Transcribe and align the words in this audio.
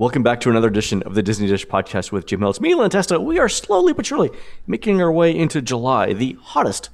Welcome 0.00 0.22
back 0.22 0.38
to 0.42 0.50
another 0.50 0.68
edition 0.68 1.02
of 1.02 1.16
the 1.16 1.24
Disney 1.24 1.48
Dish 1.48 1.66
podcast 1.66 2.12
with 2.12 2.24
Jim 2.24 2.38
Hill. 2.38 2.50
It's 2.50 2.60
me, 2.60 2.72
Len 2.72 2.88
Testa. 2.88 3.18
We 3.18 3.40
are 3.40 3.48
slowly 3.48 3.92
but 3.92 4.06
surely 4.06 4.30
making 4.64 5.02
our 5.02 5.10
way 5.10 5.36
into 5.36 5.60
July, 5.60 6.12
the 6.12 6.38
hottest 6.40 6.90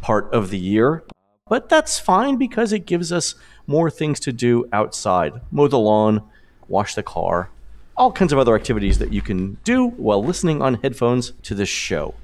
part 0.00 0.32
of 0.32 0.50
the 0.50 0.58
year. 0.58 1.02
But 1.48 1.68
that's 1.68 1.98
fine 1.98 2.36
because 2.36 2.72
it 2.72 2.86
gives 2.86 3.10
us 3.10 3.34
more 3.66 3.90
things 3.90 4.20
to 4.20 4.32
do 4.32 4.68
outside 4.72 5.32
mow 5.50 5.66
the 5.66 5.80
lawn, 5.80 6.22
wash 6.68 6.94
the 6.94 7.02
car, 7.02 7.50
all 7.96 8.12
kinds 8.12 8.32
of 8.32 8.38
other 8.38 8.54
activities 8.54 9.00
that 9.00 9.12
you 9.12 9.20
can 9.20 9.54
do 9.64 9.88
while 9.88 10.22
listening 10.22 10.62
on 10.62 10.74
headphones 10.74 11.32
to 11.42 11.56
this 11.56 11.68
show. 11.68 12.14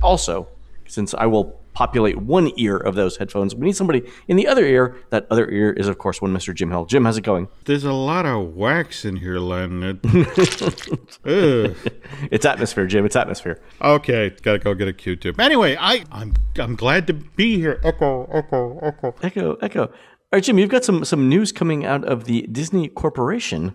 Also, 0.00 0.46
since 0.86 1.14
I 1.14 1.26
will 1.26 1.59
populate 1.80 2.18
one 2.18 2.52
ear 2.58 2.76
of 2.76 2.94
those 2.94 3.16
headphones. 3.16 3.54
We 3.54 3.64
need 3.64 3.74
somebody 3.74 4.02
in 4.28 4.36
the 4.36 4.46
other 4.46 4.66
ear. 4.66 4.98
That 5.08 5.26
other 5.30 5.48
ear 5.48 5.72
is, 5.72 5.88
of 5.88 5.96
course, 5.96 6.20
one 6.20 6.30
Mr. 6.30 6.54
Jim 6.54 6.70
Hill. 6.70 6.84
Jim, 6.84 7.06
how's 7.06 7.16
it 7.16 7.22
going? 7.22 7.48
There's 7.64 7.84
a 7.84 7.92
lot 7.94 8.26
of 8.26 8.54
wax 8.54 9.06
in 9.06 9.16
here, 9.16 9.38
Len. 9.38 9.98
it's 11.24 12.44
atmosphere, 12.44 12.86
Jim. 12.86 13.06
It's 13.06 13.16
atmosphere. 13.16 13.62
Okay, 13.80 14.28
gotta 14.42 14.58
go 14.58 14.74
get 14.74 14.88
a 14.88 14.92
Q-tip. 14.92 15.40
Anyway, 15.40 15.74
I, 15.80 16.04
I'm 16.12 16.34
I'm 16.58 16.76
glad 16.76 17.06
to 17.06 17.14
be 17.14 17.56
here. 17.56 17.80
Echo, 17.82 18.28
echo, 18.30 18.78
echo, 18.82 19.14
echo, 19.22 19.54
echo. 19.62 19.84
All 19.84 19.90
right, 20.34 20.44
Jim, 20.44 20.58
you've 20.58 20.68
got 20.68 20.84
some 20.84 21.02
some 21.06 21.30
news 21.30 21.50
coming 21.50 21.86
out 21.86 22.04
of 22.04 22.24
the 22.24 22.42
Disney 22.42 22.88
Corporation 22.88 23.74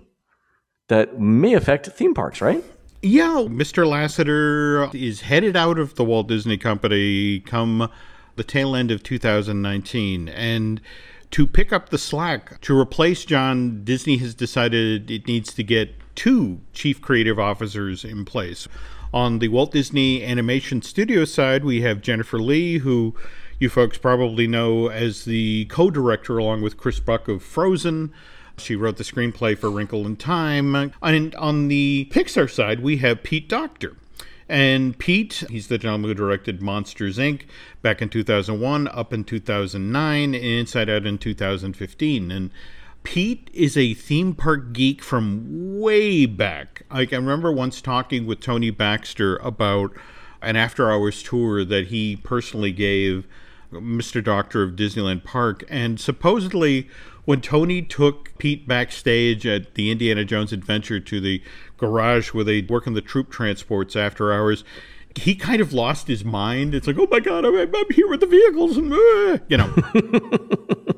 that 0.90 1.20
may 1.20 1.56
affect 1.56 1.88
theme 1.88 2.14
parks, 2.14 2.40
right? 2.40 2.64
Yeah, 3.08 3.46
Mr. 3.48 3.86
Lasseter 3.86 4.92
is 4.96 5.22
headed 5.22 5.56
out 5.56 5.78
of 5.78 5.94
the 5.94 6.04
Walt 6.04 6.28
Disney 6.28 6.58
Company 6.58 7.40
come 7.40 7.88
the 8.36 8.44
tail 8.44 8.76
end 8.76 8.90
of 8.90 9.04
2019. 9.04 10.28
And 10.28 10.82
to 11.30 11.46
pick 11.46 11.72
up 11.72 11.90
the 11.90 12.00
slack, 12.00 12.60
to 12.62 12.76
replace 12.76 13.24
John, 13.24 13.84
Disney 13.84 14.18
has 14.18 14.34
decided 14.34 15.12
it 15.12 15.28
needs 15.28 15.54
to 15.54 15.62
get 15.62 15.94
two 16.16 16.62
chief 16.74 17.00
creative 17.00 17.38
officers 17.38 18.04
in 18.04 18.26
place. 18.26 18.68
On 19.14 19.38
the 19.38 19.50
Walt 19.50 19.74
Disney 19.74 20.24
Animation 20.24 20.82
Studio 20.82 21.26
side, 21.26 21.64
we 21.64 21.82
have 21.82 22.02
Jennifer 22.02 22.40
Lee, 22.40 22.80
who 22.80 23.14
you 23.60 23.70
folks 23.70 24.00
probably 24.00 24.48
know 24.48 24.88
as 24.88 25.26
the 25.26 25.66
co 25.66 25.92
director, 25.92 26.40
along 26.40 26.64
with 26.64 26.78
Chris 26.78 27.00
Buck 27.00 27.28
of 27.28 27.44
Frozen. 27.44 28.12
She 28.58 28.76
wrote 28.76 28.98
the 28.98 29.04
screenplay 29.04 29.58
for 29.58 29.70
Wrinkle 29.70 30.06
in 30.06 30.16
Time. 30.16 30.92
And 31.02 31.36
on 31.36 31.68
the 31.68 32.10
Pixar 32.12 32.50
side, 32.50 32.82
we 32.82 32.98
have 32.98 33.24
Pete 33.24 33.50
Docter. 33.50 33.96
And 34.48 34.98
Pete, 34.98 35.44
he's 35.50 35.68
the 35.68 35.78
gentleman 35.78 36.10
who 36.10 36.14
directed 36.14 36.62
Monsters 36.62 37.18
Inc. 37.18 37.44
back 37.82 38.02
in 38.02 38.10
2001, 38.10 38.88
up 38.90 39.12
in 39.12 39.24
2009, 39.24 40.36
and 40.36 40.44
Inside 40.44 40.90
Out 40.90 41.08
in 41.08 41.18
2015. 41.18 42.32
And 42.32 42.52
Pete 43.04 43.50
is 43.54 43.76
a 43.76 43.94
theme 43.94 44.36
park 44.36 44.74
geek 44.74 45.02
from 45.04 45.80
way 45.80 46.26
back. 46.26 46.84
Like 46.92 47.14
I 47.14 47.18
remember 47.18 47.52
once 47.52 47.82
talking 47.82 48.26
with 48.26 48.40
Tony 48.40 48.72
Baxter 48.72 49.38
about 49.38 49.92
an 50.42 50.56
after 50.56 50.92
hours 50.92 51.24
tour 51.24 51.66
that 51.66 51.88
he 51.88 52.16
personally 52.18 52.72
gave 52.72 53.28
Mr. 53.82 54.24
Docter 54.24 54.64
of 54.64 54.72
Disneyland 54.72 55.24
Park. 55.24 55.64
And 55.70 56.00
supposedly, 56.00 56.90
when 57.26 57.42
Tony 57.42 57.82
took 57.82 58.38
Pete 58.38 58.68
backstage 58.68 59.46
at 59.46 59.76
the 59.76 59.92
Indiana 59.92 60.26
Jones 60.26 60.54
adventure 60.54 61.00
to 61.00 61.20
the 61.20 61.42
garage 61.78 62.34
where 62.34 62.44
they 62.44 62.62
work 62.62 62.88
on 62.88 62.94
the 62.94 63.02
troop 63.02 63.32
transports 63.32 63.96
after 63.96 64.32
hours, 64.32 64.64
he 65.16 65.36
kind 65.36 65.62
of 65.62 65.74
lost 65.74 66.08
his 66.08 66.24
mind. 66.24 66.76
It's 66.76 66.88
like, 66.88 66.98
oh 67.00 67.08
my 67.10 67.20
God, 67.20 67.46
I'm, 67.46 67.56
I'm 67.56 67.92
here 67.92 68.08
with 68.08 68.20
the 68.20 68.28
vehicles. 68.28 68.78
And, 68.78 68.94
uh, 68.94 69.44
you 69.48 69.58
know. 69.58 69.74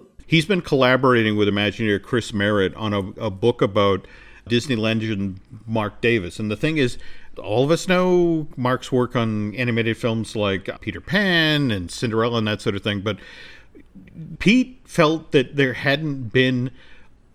He's 0.27 0.45
been 0.45 0.61
collaborating 0.61 1.37
with 1.37 1.47
Imagineer 1.47 2.01
Chris 2.01 2.33
Merritt 2.33 2.75
on 2.75 2.93
a, 2.93 2.99
a 3.27 3.29
book 3.29 3.61
about 3.61 4.05
Disney 4.47 4.75
legend 4.75 5.39
Marc 5.65 6.01
Davis. 6.01 6.37
And 6.39 6.51
the 6.51 6.57
thing 6.57 6.77
is, 6.77 6.97
all 7.39 7.63
of 7.63 7.71
us 7.71 7.87
know 7.87 8.47
Marc's 8.55 8.91
work 8.91 9.15
on 9.15 9.53
animated 9.55 9.97
films 9.97 10.35
like 10.35 10.69
Peter 10.81 11.01
Pan 11.01 11.71
and 11.71 11.91
Cinderella 11.91 12.39
and 12.39 12.47
that 12.47 12.61
sort 12.61 12.75
of 12.75 12.83
thing, 12.83 13.01
but 13.01 13.17
Pete 14.39 14.81
felt 14.85 15.31
that 15.31 15.55
there 15.55 15.73
hadn't 15.73 16.29
been 16.33 16.71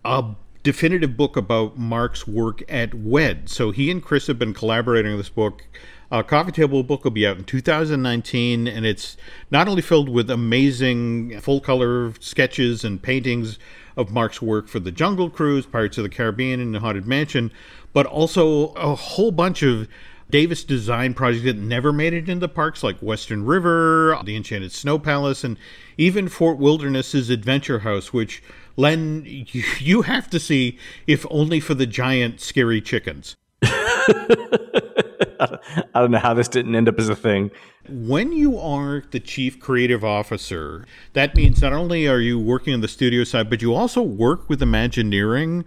a 0.04 0.24
definitive 0.62 1.16
book 1.16 1.36
about 1.36 1.78
Marc's 1.78 2.26
work 2.26 2.62
at 2.68 2.94
WED. 2.94 3.48
So 3.48 3.70
he 3.70 3.90
and 3.90 4.02
Chris 4.02 4.26
have 4.26 4.38
been 4.38 4.54
collaborating 4.54 5.12
on 5.12 5.18
this 5.18 5.28
book. 5.28 5.64
Uh, 6.10 6.22
Coffee 6.22 6.52
Table 6.52 6.82
book 6.82 7.04
will 7.04 7.10
be 7.10 7.26
out 7.26 7.38
in 7.38 7.44
2019, 7.44 8.68
and 8.68 8.84
it's 8.84 9.16
not 9.50 9.66
only 9.66 9.80
filled 9.80 10.10
with 10.10 10.30
amazing 10.30 11.40
full 11.40 11.60
color 11.60 12.12
sketches 12.20 12.84
and 12.84 13.02
paintings 13.02 13.58
of 13.96 14.10
Marc's 14.10 14.42
work 14.42 14.68
for 14.68 14.78
the 14.78 14.92
Jungle 14.92 15.30
Cruise, 15.30 15.64
Pirates 15.64 15.96
of 15.98 16.04
the 16.04 16.10
Caribbean, 16.10 16.60
and 16.60 16.74
the 16.74 16.80
Haunted 16.80 17.06
Mansion, 17.06 17.50
but 17.92 18.06
also 18.06 18.68
a 18.74 18.94
whole 18.94 19.30
bunch 19.30 19.62
of 19.62 19.88
Davis 20.30 20.64
design 20.64 21.12
projects 21.12 21.44
that 21.44 21.56
never 21.56 21.92
made 21.92 22.14
it 22.14 22.28
into 22.28 22.48
parks 22.48 22.82
like 22.82 22.98
Western 23.00 23.44
River, 23.44 24.18
the 24.24 24.34
Enchanted 24.34 24.72
Snow 24.72 24.98
Palace, 24.98 25.44
and 25.44 25.58
even 25.98 26.28
Fort 26.28 26.58
Wilderness's 26.58 27.28
Adventure 27.28 27.80
House, 27.80 28.12
which 28.12 28.42
Len, 28.76 29.22
you 29.26 30.02
have 30.02 30.30
to 30.30 30.40
see 30.40 30.78
if 31.06 31.26
only 31.30 31.60
for 31.60 31.74
the 31.74 31.86
giant 31.86 32.40
scary 32.40 32.80
chickens. 32.80 33.36
I 33.62 35.58
don't 35.94 36.10
know 36.10 36.18
how 36.18 36.34
this 36.34 36.48
didn't 36.48 36.74
end 36.74 36.88
up 36.88 36.98
as 36.98 37.08
a 37.08 37.16
thing. 37.16 37.50
When 37.88 38.32
you 38.32 38.58
are 38.58 39.02
the 39.10 39.20
chief 39.20 39.60
creative 39.60 40.04
officer, 40.04 40.86
that 41.12 41.36
means 41.36 41.60
not 41.60 41.72
only 41.72 42.08
are 42.08 42.20
you 42.20 42.38
working 42.38 42.74
on 42.74 42.80
the 42.80 42.88
studio 42.88 43.24
side, 43.24 43.50
but 43.50 43.60
you 43.60 43.74
also 43.74 44.02
work 44.02 44.48
with 44.48 44.62
Imagineering. 44.62 45.64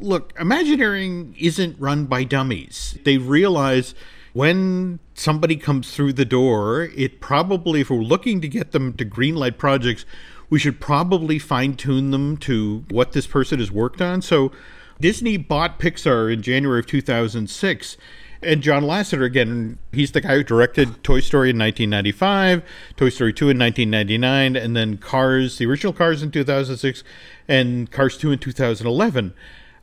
Look, 0.00 0.32
Imagineering 0.38 1.34
isn't 1.38 1.80
run 1.80 2.06
by 2.06 2.24
dummies. 2.24 2.98
They 3.04 3.18
realize 3.18 3.94
when 4.32 5.00
somebody 5.14 5.56
comes 5.56 5.94
through 5.94 6.12
the 6.12 6.24
door, 6.24 6.88
it 6.94 7.20
probably, 7.20 7.80
if 7.80 7.90
we're 7.90 7.98
looking 7.98 8.40
to 8.40 8.48
get 8.48 8.70
them 8.70 8.92
to 8.94 9.04
greenlight 9.04 9.58
projects, 9.58 10.04
we 10.50 10.58
should 10.58 10.80
probably 10.80 11.38
fine 11.38 11.74
tune 11.74 12.12
them 12.12 12.36
to 12.38 12.84
what 12.90 13.12
this 13.12 13.26
person 13.26 13.58
has 13.58 13.72
worked 13.72 14.00
on. 14.00 14.22
So 14.22 14.52
Disney 15.00 15.36
bought 15.36 15.80
Pixar 15.80 16.32
in 16.32 16.42
January 16.42 16.80
of 16.80 16.86
2006. 16.86 17.96
And 18.40 18.62
John 18.62 18.84
Lasseter, 18.84 19.24
again, 19.24 19.78
he's 19.90 20.12
the 20.12 20.20
guy 20.20 20.36
who 20.36 20.44
directed 20.44 21.02
Toy 21.02 21.18
Story 21.18 21.50
in 21.50 21.58
1995, 21.58 22.62
Toy 22.96 23.08
Story 23.08 23.32
2 23.32 23.50
in 23.50 23.58
1999, 23.58 24.54
and 24.54 24.76
then 24.76 24.96
Cars, 24.96 25.58
the 25.58 25.66
original 25.66 25.92
Cars 25.92 26.22
in 26.22 26.30
2006, 26.30 27.02
and 27.48 27.90
Cars 27.90 28.16
2 28.16 28.30
in 28.30 28.38
2011 28.38 29.34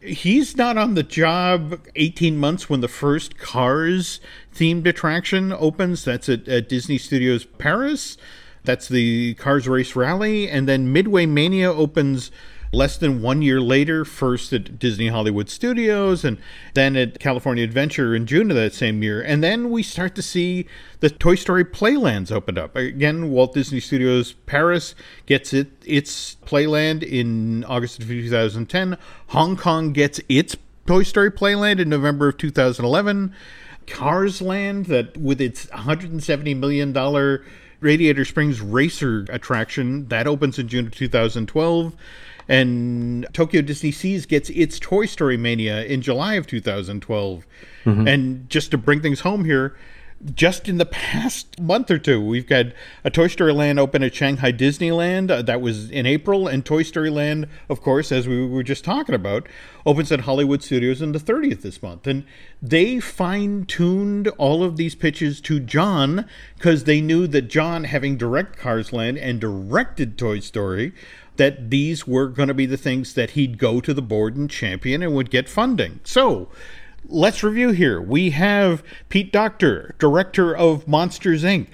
he's 0.06 0.56
not 0.56 0.78
on 0.78 0.94
the 0.94 1.04
job 1.04 1.80
18 1.96 2.38
months 2.38 2.70
when 2.70 2.82
the 2.82 2.88
first 2.88 3.38
Cars 3.38 4.20
themed 4.54 4.88
attraction 4.88 5.52
opens. 5.52 6.06
That's 6.06 6.30
at, 6.30 6.48
at 6.48 6.70
Disney 6.70 6.98
Studios 6.98 7.46
Paris. 7.46 8.18
That's 8.64 8.88
the 8.88 9.36
Cars 9.36 9.68
Race 9.68 9.96
Rally. 9.96 10.50
And 10.50 10.68
then 10.68 10.92
Midway 10.92 11.26
Mania 11.26 11.72
opens 11.72 12.32
less 12.76 12.98
than 12.98 13.22
one 13.22 13.42
year 13.42 13.62
later, 13.62 14.04
first 14.04 14.52
at 14.52 14.78
Disney 14.78 15.08
Hollywood 15.08 15.50
Studios 15.50 16.26
and 16.26 16.38
then 16.74 16.96
at 16.96 17.20
California 17.20 17.64
Adventure 17.64 18.14
in 18.14 18.26
June 18.26 18.52
of 18.52 18.58
that 18.58 18.74
same 18.74 19.02
year. 19.02 19.22
And 19.22 19.44
then 19.44 19.70
we 19.72 19.82
start 19.82 20.14
to 20.16 20.22
see 20.22 20.68
the 21.00 21.10
Toy 21.10 21.36
Story 21.36 21.64
Playlands 21.64 22.32
opened 22.32 22.58
up. 22.58 22.76
Again, 22.76 23.32
Walt 23.32 23.54
Disney 23.54 23.80
Studios 23.80 24.34
Paris 24.46 24.94
gets 25.26 25.54
it 25.54 25.72
its 25.86 26.36
Playland 26.46 27.02
in 27.02 27.64
August 27.64 28.00
of 28.00 28.08
2010. 28.08 28.98
Hong 29.28 29.56
Kong 29.56 29.94
gets 29.94 30.20
its 30.28 30.58
Toy 30.86 31.04
Story 31.04 31.32
Playland 31.32 31.80
in 31.80 31.90
November 31.90 32.30
of 32.30 32.38
2011. 32.38 33.34
Cars 33.88 34.42
Land, 34.42 34.88
that 34.88 35.16
with 35.16 35.40
its 35.40 35.68
$170 35.68 36.58
million 36.58 37.40
Radiator 37.80 38.26
Springs 38.26 38.62
Racer 38.62 39.26
attraction, 39.30 40.08
that 40.08 40.28
opens 40.28 40.60
in 40.60 40.68
June 40.68 40.88
of 40.88 40.96
2012. 40.96 41.94
And 42.48 43.28
Tokyo 43.34 43.62
Disney 43.62 43.92
Seas 43.92 44.26
gets 44.26 44.50
its 44.52 44.80
Toy 44.80 45.06
Story 45.06 45.38
Mania 45.38 45.84
in 45.84 46.02
July 46.02 46.36
of 46.36 46.48
2012. 46.48 47.46
Mm-hmm. 47.86 48.08
And 48.08 48.50
just 48.50 48.72
to 48.72 48.78
bring 48.78 49.02
things 49.02 49.22
home 49.22 49.46
here, 49.46 49.76
just 50.34 50.68
in 50.68 50.78
the 50.78 50.86
past 50.86 51.60
month 51.60 51.92
or 51.92 51.98
two, 51.98 52.24
we've 52.24 52.48
got 52.48 52.68
a 53.04 53.10
Toy 53.10 53.28
Story 53.28 53.54
Land 53.54 53.80
open 53.80 54.02
at 54.02 54.16
Shanghai 54.16 54.52
Disneyland. 54.52 55.30
Uh, 55.30 55.42
that 55.42 55.62
was 55.62 55.92
in 55.92 56.06
April. 56.06 56.48
And 56.48 56.66
Toy 56.66 56.84
Story 56.84 57.10
Land, 57.10 57.48
of 57.70 57.82
course, 57.82 58.12
as 58.12 58.28
we 58.28 58.46
were 58.46 58.64
just 58.64 58.86
talking 58.86 59.14
about, 59.14 59.48
opens 59.86 60.12
at 60.12 60.22
Hollywood 60.22 60.64
Studios 60.64 61.02
on 61.02 61.12
the 61.12 61.20
30th 61.20 61.62
this 61.62 61.84
month. 61.84 62.08
And 62.08 62.24
they 62.62 63.00
fine 63.00 63.66
tuned 63.66 64.30
all 64.38 64.64
of 64.64 64.78
these 64.78 64.96
pitches 64.96 65.42
to 65.42 65.60
John 65.60 66.26
because 66.56 66.86
they 66.86 67.02
knew 67.02 67.28
that 67.28 67.44
John, 67.44 67.84
having 67.84 68.18
direct 68.18 68.58
Cars 68.58 68.94
Land 68.94 69.18
and 69.18 69.40
directed 69.40 70.18
Toy 70.18 70.40
Story, 70.40 70.94
that 71.38 71.70
these 71.70 72.08
were 72.08 72.28
going 72.28 72.48
to 72.48 72.54
be 72.54 72.66
the 72.66 72.78
things 72.78 73.14
that 73.14 73.32
he'd 73.32 73.58
go 73.58 73.80
to 73.82 73.94
the 73.94 74.02
board 74.02 74.36
and 74.36 74.50
champion 74.50 75.02
and 75.04 75.14
would 75.14 75.30
get 75.30 75.50
funding. 75.50 76.00
So 76.04 76.50
let's 77.08 77.44
review 77.44 77.72
here. 77.72 78.02
We 78.02 78.32
have 78.32 78.84
Pete 79.10 79.32
Docter, 79.32 79.96
director 80.00 80.56
of 80.56 80.88
Monsters 80.88 81.44
Inc. 81.44 81.68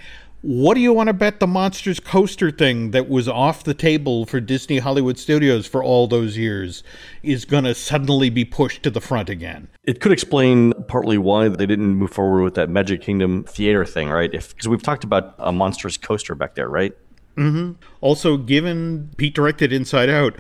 What 0.44 0.74
do 0.74 0.82
you 0.82 0.92
want 0.92 1.06
to 1.06 1.14
bet 1.14 1.40
the 1.40 1.46
Monsters 1.46 2.00
coaster 2.00 2.50
thing 2.50 2.92
that 2.92 3.08
was 3.08 3.28
off 3.28 3.64
the 3.64 3.76
table 3.76 4.26
for 4.26 4.40
Disney 4.40 4.80
Hollywood 4.80 5.20
Studios 5.20 5.68
for 5.68 5.84
all 5.84 6.08
those 6.08 6.36
years 6.36 6.84
is 7.22 7.46
going 7.46 7.64
to 7.66 7.76
suddenly 7.76 8.32
be 8.32 8.44
pushed 8.44 8.82
to 8.82 8.90
the 8.90 9.00
front 9.00 9.30
again? 9.30 9.68
It 9.84 10.02
could 10.02 10.12
explain 10.12 10.74
partly 10.88 11.20
why 11.20 11.48
they 11.48 11.68
didn't 11.68 11.94
move 11.94 12.10
forward 12.10 12.42
with 12.42 12.56
that 12.56 12.72
Magic 12.72 13.02
Kingdom 13.02 13.44
theater 13.44 13.86
thing, 13.86 14.10
right? 14.10 14.34
If 14.34 14.56
because 14.56 14.68
we've 14.68 14.82
talked 14.82 15.04
about 15.04 15.36
a 15.38 15.52
Monsters 15.52 15.98
coaster 15.98 16.34
back 16.34 16.56
there, 16.56 16.70
right? 16.70 16.94
Mm-hmm. 17.38 17.74
Also, 18.02 18.38
given 18.38 19.12
Pete 19.18 19.34
directed 19.34 19.72
Inside 19.72 20.10
Out, 20.10 20.36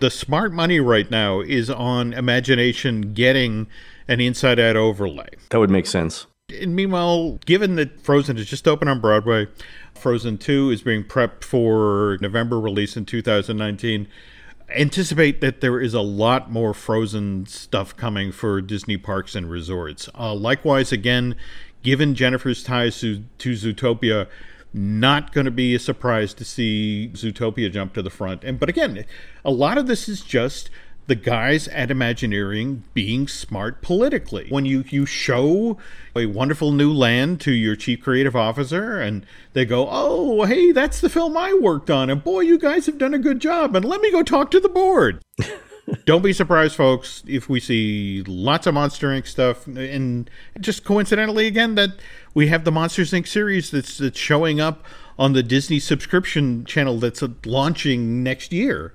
the 0.00 0.10
smart 0.10 0.52
money 0.52 0.80
right 0.80 1.10
now 1.10 1.40
is 1.40 1.70
on 1.70 2.12
Imagination 2.12 3.14
getting 3.14 3.66
an 4.08 4.20
Inside 4.20 4.60
Out 4.60 4.76
overlay. 4.76 5.28
That 5.50 5.58
would 5.58 5.70
make 5.70 5.86
sense. 5.86 6.26
And 6.48 6.76
meanwhile, 6.76 7.38
given 7.44 7.74
that 7.76 8.00
Frozen 8.00 8.36
has 8.36 8.46
just 8.46 8.68
opened 8.68 8.90
on 8.90 9.00
Broadway, 9.00 9.48
Frozen 9.94 10.38
2 10.38 10.70
is 10.70 10.82
being 10.82 11.02
prepped 11.02 11.42
for 11.42 12.18
November 12.20 12.60
release 12.60 12.96
in 12.96 13.04
2019. 13.04 14.06
Anticipate 14.68 15.40
that 15.40 15.60
there 15.60 15.80
is 15.80 15.94
a 15.94 16.00
lot 16.00 16.50
more 16.50 16.74
Frozen 16.74 17.46
stuff 17.46 17.96
coming 17.96 18.30
for 18.32 18.60
Disney 18.60 18.96
parks 18.96 19.34
and 19.34 19.50
resorts. 19.50 20.08
Uh, 20.16 20.34
likewise, 20.34 20.92
again, 20.92 21.34
given 21.82 22.14
Jennifer's 22.14 22.62
ties 22.62 23.00
to, 23.00 23.24
to 23.38 23.52
Zootopia, 23.52 24.28
not 24.72 25.32
going 25.32 25.44
to 25.44 25.50
be 25.50 25.74
a 25.74 25.78
surprise 25.78 26.34
to 26.34 26.44
see 26.44 27.10
Zootopia 27.14 27.70
jump 27.72 27.94
to 27.94 28.02
the 28.02 28.10
front. 28.10 28.44
And 28.44 28.58
but 28.58 28.68
again, 28.68 29.04
a 29.44 29.50
lot 29.50 29.78
of 29.78 29.86
this 29.86 30.08
is 30.08 30.20
just 30.20 30.70
the 31.06 31.14
guys 31.14 31.68
at 31.68 31.90
Imagineering 31.90 32.82
being 32.92 33.28
smart 33.28 33.80
politically. 33.80 34.46
When 34.48 34.66
you, 34.66 34.84
you 34.88 35.06
show 35.06 35.78
a 36.14 36.26
wonderful 36.26 36.72
new 36.72 36.92
land 36.92 37.40
to 37.42 37.52
your 37.52 37.76
chief 37.76 38.02
creative 38.02 38.34
officer 38.34 39.00
and 39.00 39.24
they 39.52 39.64
go, 39.64 39.88
Oh, 39.90 40.44
hey, 40.44 40.72
that's 40.72 41.00
the 41.00 41.08
film 41.08 41.36
I 41.36 41.54
worked 41.54 41.90
on. 41.90 42.10
And 42.10 42.22
boy, 42.22 42.40
you 42.40 42.58
guys 42.58 42.86
have 42.86 42.98
done 42.98 43.14
a 43.14 43.18
good 43.18 43.40
job. 43.40 43.76
And 43.76 43.84
let 43.84 44.00
me 44.00 44.10
go 44.10 44.22
talk 44.22 44.50
to 44.50 44.60
the 44.60 44.68
board. 44.68 45.22
Don't 46.04 46.22
be 46.22 46.32
surprised, 46.32 46.74
folks, 46.74 47.22
if 47.26 47.48
we 47.48 47.60
see 47.60 48.22
lots 48.26 48.66
of 48.66 48.74
Monster 48.74 49.08
Inc. 49.08 49.26
stuff. 49.26 49.66
And 49.66 50.28
just 50.60 50.84
coincidentally, 50.84 51.46
again, 51.46 51.74
that 51.76 51.90
we 52.34 52.48
have 52.48 52.64
the 52.64 52.72
Monsters 52.72 53.12
Inc. 53.12 53.26
series 53.26 53.70
that's, 53.70 53.98
that's 53.98 54.18
showing 54.18 54.60
up 54.60 54.84
on 55.18 55.32
the 55.32 55.42
Disney 55.42 55.78
subscription 55.78 56.64
channel 56.64 56.98
that's 56.98 57.22
launching 57.44 58.22
next 58.22 58.52
year 58.52 58.94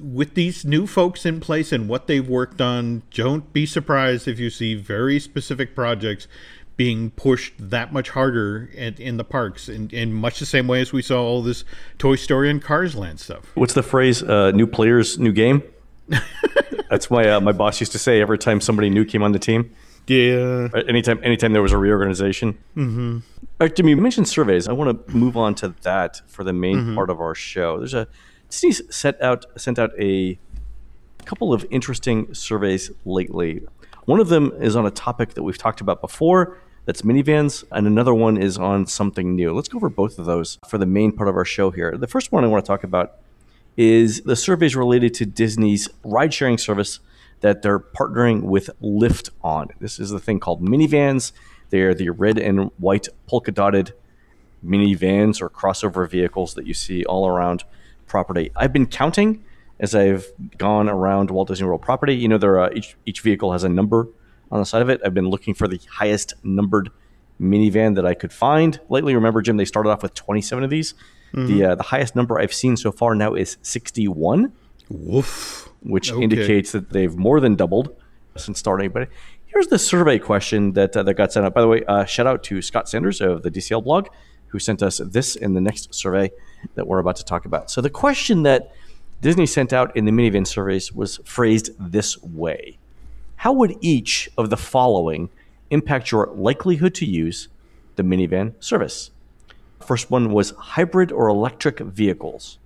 with 0.00 0.34
these 0.34 0.64
new 0.64 0.86
folks 0.86 1.26
in 1.26 1.40
place 1.40 1.72
and 1.72 1.88
what 1.88 2.06
they've 2.06 2.28
worked 2.28 2.60
on, 2.60 3.02
don't 3.10 3.52
be 3.52 3.66
surprised 3.66 4.28
if 4.28 4.38
you 4.38 4.50
see 4.50 4.74
very 4.74 5.18
specific 5.18 5.74
projects 5.74 6.28
being 6.76 7.10
pushed 7.10 7.54
that 7.58 7.92
much 7.92 8.10
harder 8.10 8.70
in, 8.72 8.94
in 8.94 9.16
the 9.16 9.24
parks 9.24 9.68
in, 9.68 9.90
in, 9.90 10.12
much 10.12 10.38
the 10.38 10.46
same 10.46 10.68
way 10.68 10.80
as 10.80 10.92
we 10.92 11.02
saw 11.02 11.20
all 11.20 11.42
this 11.42 11.64
Toy 11.98 12.14
Story 12.14 12.48
and 12.48 12.62
Cars 12.62 12.94
Land 12.94 13.18
stuff. 13.18 13.50
What's 13.56 13.74
the 13.74 13.82
phrase? 13.82 14.22
Uh, 14.22 14.52
new 14.52 14.66
players, 14.66 15.18
new 15.18 15.32
game. 15.32 15.62
That's 16.90 17.10
why 17.10 17.28
uh, 17.28 17.40
my 17.40 17.52
boss 17.52 17.80
used 17.80 17.92
to 17.92 17.98
say 17.98 18.20
every 18.20 18.38
time 18.38 18.60
somebody 18.60 18.90
new 18.90 19.04
came 19.04 19.22
on 19.22 19.32
the 19.32 19.38
team. 19.38 19.74
Yeah. 20.06 20.68
Anytime, 20.88 21.20
anytime 21.22 21.52
there 21.52 21.62
was 21.62 21.72
a 21.72 21.78
reorganization. 21.78 22.58
Mm-hmm. 22.76 23.18
All 23.60 23.66
right, 23.66 23.74
Jimmy, 23.74 23.90
you 23.90 23.96
mentioned 23.96 24.26
surveys. 24.26 24.66
I 24.66 24.72
want 24.72 25.06
to 25.06 25.14
move 25.14 25.36
on 25.36 25.54
to 25.56 25.74
that 25.82 26.22
for 26.26 26.44
the 26.44 26.52
main 26.52 26.76
mm-hmm. 26.76 26.94
part 26.94 27.10
of 27.10 27.20
our 27.20 27.34
show. 27.34 27.78
There's 27.78 27.94
a 27.94 28.08
Disney 28.48 28.72
set 28.72 29.20
out 29.22 29.44
sent 29.56 29.78
out 29.78 29.90
a 29.98 30.38
couple 31.26 31.52
of 31.52 31.66
interesting 31.70 32.32
surveys 32.32 32.90
lately. 33.04 33.66
One 34.06 34.20
of 34.20 34.28
them 34.28 34.52
is 34.60 34.74
on 34.74 34.86
a 34.86 34.90
topic 34.90 35.34
that 35.34 35.42
we've 35.42 35.58
talked 35.58 35.82
about 35.82 36.00
before. 36.00 36.56
That's 36.86 37.04
Minnie 37.04 37.20
Vans, 37.20 37.64
and 37.70 37.86
another 37.86 38.14
one 38.14 38.38
is 38.38 38.56
on 38.56 38.86
something 38.86 39.36
new. 39.36 39.52
Let's 39.52 39.68
go 39.68 39.76
over 39.76 39.90
both 39.90 40.18
of 40.18 40.24
those 40.24 40.58
for 40.66 40.78
the 40.78 40.86
main 40.86 41.12
part 41.12 41.28
of 41.28 41.36
our 41.36 41.44
show 41.44 41.70
here. 41.70 41.94
The 41.98 42.06
first 42.06 42.32
one 42.32 42.44
I 42.44 42.46
want 42.46 42.64
to 42.64 42.66
talk 42.66 42.82
about 42.82 43.18
is 43.78 44.22
the 44.22 44.34
surveys 44.34 44.74
related 44.74 45.14
to 45.14 45.24
Disney's 45.24 45.88
ride 46.04 46.34
sharing 46.34 46.58
service 46.58 46.98
that 47.40 47.62
they're 47.62 47.78
partnering 47.78 48.42
with 48.42 48.68
Lyft 48.82 49.30
on. 49.40 49.68
This 49.78 50.00
is 50.00 50.10
the 50.10 50.18
thing 50.18 50.40
called 50.40 50.60
Minnie 50.60 50.88
Vans. 50.88 51.32
They're 51.70 51.94
the 51.94 52.10
red 52.10 52.38
and 52.38 52.72
white 52.78 53.06
polka 53.28 53.52
dotted 53.52 53.92
Minnie 54.60 54.94
Vans 54.94 55.40
or 55.40 55.48
crossover 55.48 56.10
vehicles 56.10 56.54
that 56.54 56.66
you 56.66 56.74
see 56.74 57.04
all 57.04 57.28
around 57.28 57.62
property. 58.06 58.50
I've 58.56 58.72
been 58.72 58.86
counting 58.86 59.44
as 59.78 59.94
I've 59.94 60.26
gone 60.56 60.88
around 60.88 61.30
Walt 61.30 61.46
Disney 61.46 61.68
World 61.68 61.82
property. 61.82 62.16
You 62.16 62.26
know, 62.26 62.38
there 62.38 62.58
uh, 62.58 62.70
each 62.74 62.96
each 63.06 63.20
vehicle 63.20 63.52
has 63.52 63.62
a 63.62 63.68
number 63.68 64.08
on 64.50 64.58
the 64.58 64.66
side 64.66 64.82
of 64.82 64.88
it. 64.88 65.00
I've 65.04 65.14
been 65.14 65.28
looking 65.28 65.54
for 65.54 65.68
the 65.68 65.80
highest 65.88 66.34
numbered 66.42 66.90
Minnie 67.38 67.70
Van 67.70 67.94
that 67.94 68.04
I 68.04 68.14
could 68.14 68.32
find. 68.32 68.80
Lately, 68.88 69.14
remember 69.14 69.40
Jim, 69.40 69.56
they 69.56 69.64
started 69.64 69.90
off 69.90 70.02
with 70.02 70.14
27 70.14 70.64
of 70.64 70.70
these. 70.70 70.94
Mm-hmm. 71.32 71.46
The 71.46 71.64
uh, 71.64 71.74
the 71.74 71.82
highest 71.82 72.16
number 72.16 72.38
I've 72.38 72.54
seen 72.54 72.76
so 72.76 72.92
far 72.92 73.14
now 73.14 73.34
is 73.34 73.58
61. 73.62 74.52
Woof. 74.88 75.68
Which 75.80 76.12
okay. 76.12 76.22
indicates 76.22 76.72
that 76.72 76.90
they've 76.90 77.14
more 77.14 77.40
than 77.40 77.54
doubled 77.54 77.94
since 78.36 78.58
starting. 78.58 78.90
But 78.90 79.08
here's 79.46 79.68
the 79.68 79.78
survey 79.78 80.18
question 80.18 80.72
that 80.72 80.96
uh, 80.96 81.02
that 81.02 81.14
got 81.14 81.32
sent 81.32 81.46
out. 81.46 81.54
By 81.54 81.60
the 81.60 81.68
way, 81.68 81.84
uh, 81.84 82.04
shout 82.04 82.26
out 82.26 82.42
to 82.44 82.62
Scott 82.62 82.88
Sanders 82.88 83.20
of 83.20 83.42
the 83.42 83.50
DCL 83.50 83.84
blog 83.84 84.08
who 84.48 84.58
sent 84.58 84.82
us 84.82 84.98
this 84.98 85.36
in 85.36 85.54
the 85.54 85.60
next 85.60 85.94
survey 85.94 86.30
that 86.74 86.86
we're 86.86 86.98
about 86.98 87.16
to 87.16 87.24
talk 87.24 87.44
about. 87.44 87.70
So 87.70 87.80
the 87.80 87.90
question 87.90 88.42
that 88.42 88.72
Disney 89.20 89.46
sent 89.46 89.72
out 89.72 89.96
in 89.96 90.04
the 90.04 90.12
Minnie 90.12 90.30
Van 90.30 90.44
surveys 90.44 90.92
was 90.92 91.18
phrased 91.24 91.70
this 91.78 92.20
way 92.22 92.78
How 93.36 93.52
would 93.52 93.76
each 93.80 94.28
of 94.38 94.50
the 94.50 94.56
following 94.56 95.30
impact 95.70 96.10
your 96.10 96.28
likelihood 96.34 96.94
to 96.96 97.06
use 97.06 97.48
the 97.96 98.02
Minnie 98.02 98.26
Van 98.26 98.54
service? 98.60 99.10
First 99.80 100.10
one 100.10 100.32
was 100.32 100.50
hybrid 100.50 101.12
or 101.12 101.28
electric 101.28 101.80
vehicles. 101.80 102.58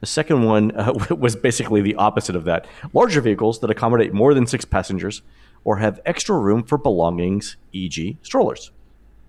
The 0.00 0.06
second 0.06 0.42
one 0.42 0.72
uh, 0.76 0.92
was 1.18 1.36
basically 1.36 1.80
the 1.80 1.94
opposite 1.94 2.36
of 2.36 2.44
that 2.44 2.66
larger 2.92 3.20
vehicles 3.20 3.60
that 3.60 3.70
accommodate 3.70 4.12
more 4.12 4.34
than 4.34 4.46
six 4.46 4.64
passengers 4.64 5.22
or 5.64 5.78
have 5.78 6.00
extra 6.04 6.38
room 6.38 6.62
for 6.62 6.78
belongings, 6.78 7.56
e.g., 7.72 8.18
strollers. 8.22 8.70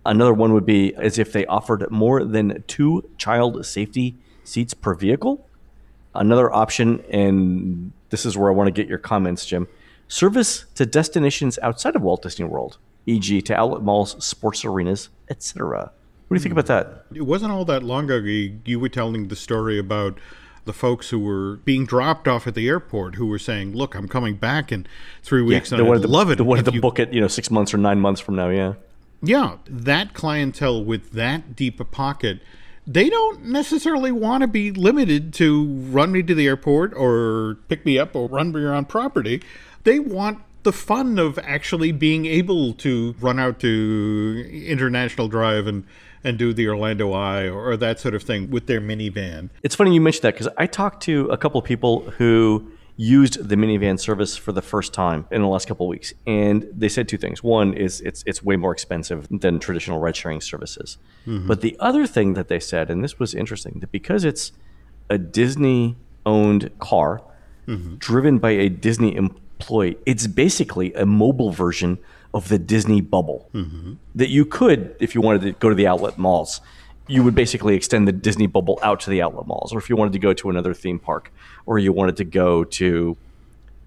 Another 0.06 0.34
one 0.34 0.54
would 0.54 0.66
be 0.66 0.94
as 0.96 1.18
if 1.18 1.34
they 1.34 1.46
offered 1.48 1.90
more 1.92 2.24
than 2.24 2.64
two 2.68 3.10
child 3.18 3.66
safety 3.66 4.16
seats 4.44 4.74
per 4.74 4.94
vehicle. 4.94 5.48
Another 6.14 6.54
option, 6.54 7.04
and 7.12 7.92
this 8.10 8.26
is 8.26 8.38
where 8.38 8.50
I 8.50 8.54
want 8.54 8.68
to 8.68 8.72
get 8.72 8.88
your 8.88 9.00
comments, 9.00 9.46
Jim 9.46 9.68
service 10.08 10.66
to 10.76 10.86
destinations 10.86 11.60
outside 11.62 11.96
of 11.96 12.02
Walt 12.02 12.24
Disney 12.24 12.46
World, 12.46 12.78
e.g., 13.06 13.42
to 13.42 13.56
outlet 13.56 13.82
malls, 13.82 14.24
sports 14.24 14.64
arenas, 14.64 15.10
etc. 15.30 15.92
What 16.28 16.36
do 16.36 16.40
you 16.40 16.44
think 16.44 16.52
about 16.52 16.66
that? 16.66 17.06
It 17.14 17.22
wasn't 17.22 17.52
all 17.52 17.64
that 17.66 17.84
long 17.84 18.06
ago 18.12 18.16
you 18.26 18.80
were 18.80 18.90
telling 18.90 19.30
the 19.30 19.36
story 19.36 19.80
about 19.80 20.20
the 20.66 20.74
folks 20.74 21.10
who 21.10 21.20
were 21.20 21.58
being 21.64 21.86
dropped 21.86 22.28
off 22.28 22.46
at 22.46 22.54
the 22.54 22.68
airport 22.68 23.16
who 23.16 23.26
were 23.26 23.40
saying, 23.40 23.74
"Look, 23.74 23.96
I'm 23.96 24.10
coming 24.10 24.36
back 24.36 24.72
in 24.72 24.86
three 25.24 25.42
weeks, 25.42 25.72
yeah, 25.72 25.80
and 25.80 25.88
I 25.88 25.96
love 25.96 26.30
it." 26.30 26.38
They 26.38 26.44
wanted 26.44 26.66
to 26.66 26.82
book 26.82 27.00
it, 27.00 27.14
you 27.14 27.22
know, 27.22 27.30
six 27.30 27.50
months 27.50 27.74
or 27.74 27.78
nine 27.78 28.00
months 28.00 28.20
from 28.20 28.36
now. 28.36 28.50
Yeah, 28.50 28.74
yeah, 29.22 29.56
that 29.68 30.14
clientele 30.14 30.84
with 30.84 31.12
that 31.14 31.56
deep 31.56 31.80
a 31.80 31.86
pocket, 31.86 32.40
they 32.86 33.10
don't 33.10 33.46
necessarily 33.46 34.12
want 34.12 34.42
to 34.42 34.48
be 34.48 34.72
limited 34.72 35.34
to 35.36 35.66
run 35.66 36.12
me 36.12 36.22
to 36.24 36.36
the 36.36 36.46
airport 36.46 36.94
or 36.94 37.58
pick 37.70 37.86
me 37.86 37.98
up 37.98 38.16
or 38.16 38.28
run 38.28 38.52
me 38.52 38.62
around 38.62 38.90
property. 38.90 39.42
They 39.84 40.00
want 40.00 40.40
the 40.64 40.74
fun 40.74 41.18
of 41.18 41.40
actually 41.40 41.94
being 41.94 42.26
able 42.26 42.74
to 42.74 43.16
run 43.22 43.40
out 43.40 43.60
to 43.62 44.46
International 44.68 45.30
Drive 45.30 45.66
and 45.66 45.86
and 46.28 46.38
do 46.38 46.54
the 46.54 46.68
Orlando 46.68 47.14
Eye 47.14 47.48
or 47.50 47.78
that 47.78 48.00
sort 48.00 48.14
of 48.14 48.22
thing 48.22 48.50
with 48.50 48.68
their 48.68 48.82
Minnie 48.82 49.10
Van. 49.10 49.50
It's 49.64 49.76
funny 49.76 49.94
you 49.94 50.02
mentioned 50.02 50.24
that 50.24 50.34
because 50.34 50.50
I 50.58 50.68
talked 50.68 51.02
to 51.04 51.28
a 51.28 51.38
couple 51.38 51.60
of 51.60 51.66
people 51.66 52.02
who 52.12 52.70
used 52.98 53.48
the 53.48 53.56
Minnie 53.56 53.78
Van 53.78 53.98
service 53.98 54.36
for 54.36 54.52
the 54.52 54.62
first 54.62 54.92
time 54.92 55.26
in 55.32 55.42
the 55.42 55.48
last 55.48 55.68
couple 55.68 55.86
of 55.86 55.90
weeks, 55.90 56.14
and 56.26 56.68
they 56.76 56.90
said 56.90 57.08
two 57.08 57.18
things. 57.18 57.42
One 57.42 57.74
is 57.74 58.02
it's 58.02 58.24
it's 58.26 58.44
way 58.44 58.58
more 58.58 58.74
expensive 58.74 59.28
than 59.30 59.60
traditional 59.60 60.00
ride 60.00 60.16
sharing 60.16 60.42
services, 60.42 60.98
mm-hmm. 61.26 61.48
but 61.48 61.62
the 61.62 61.78
other 61.80 62.06
thing 62.06 62.34
that 62.34 62.50
they 62.50 62.60
said, 62.60 62.90
and 62.90 63.04
this 63.04 63.20
was 63.20 63.34
interesting, 63.34 63.80
that 63.80 63.92
because 63.92 64.26
it's 64.26 64.52
a 65.10 65.18
Disney 65.18 65.96
owned 66.26 66.72
car 66.80 67.22
mm-hmm. 67.68 67.96
driven 67.96 68.40
by 68.40 68.52
a 68.52 68.68
Disney 68.68 69.16
employee, 69.16 69.98
it's 70.06 70.28
basically 70.28 70.94
a 70.94 71.06
mobile 71.06 71.52
version 71.52 72.00
of 72.34 72.50
the 72.50 72.60
Disney 72.60 73.02
bubble 73.02 73.50
mm-hmm. 73.54 73.94
that 74.16 74.30
you 74.30 74.46
could, 74.46 74.96
if 75.00 75.16
you 75.16 75.22
wanted 75.22 75.42
to 75.42 75.52
go 75.54 75.70
to 75.70 75.76
the 75.76 75.88
outlet 75.88 76.18
malls, 76.18 76.62
you 77.08 77.24
would 77.24 77.36
basically 77.36 77.76
extend 77.76 78.08
the 78.08 78.12
Disney 78.12 78.48
bubble 78.48 78.80
out 78.84 79.00
to 79.02 79.10
the 79.10 79.22
outlet 79.22 79.48
malls, 79.48 79.74
or 79.74 79.80
if 79.80 79.90
you 79.90 79.96
wanted 79.96 80.14
to 80.14 80.20
go 80.20 80.34
to 80.34 80.50
another 80.50 80.74
theme 80.74 81.00
park, 81.00 81.32
or 81.66 81.80
you 81.80 81.94
wanted 81.94 82.18
to 82.18 82.26
go 82.26 82.64
to 82.66 83.16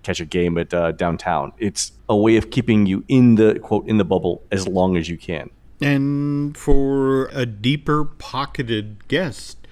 catch 0.02 0.20
a 0.20 0.24
game 0.24 0.56
at 0.58 0.72
uh, 0.72 0.92
downtown. 0.92 1.52
It's 1.58 1.92
a 2.08 2.16
way 2.16 2.36
of 2.36 2.50
keeping 2.50 2.86
you 2.86 3.04
in 3.08 3.34
the 3.34 3.58
quote 3.58 3.86
in 3.86 3.98
the 3.98 4.04
bubble 4.04 4.42
as 4.50 4.66
long 4.66 4.96
as 4.96 5.08
you 5.08 5.18
can. 5.18 5.50
And 5.82 6.56
for 6.56 7.26
a 7.28 7.46
deeper 7.46 8.04
pocketed 8.04 9.08
guest, 9.08 9.66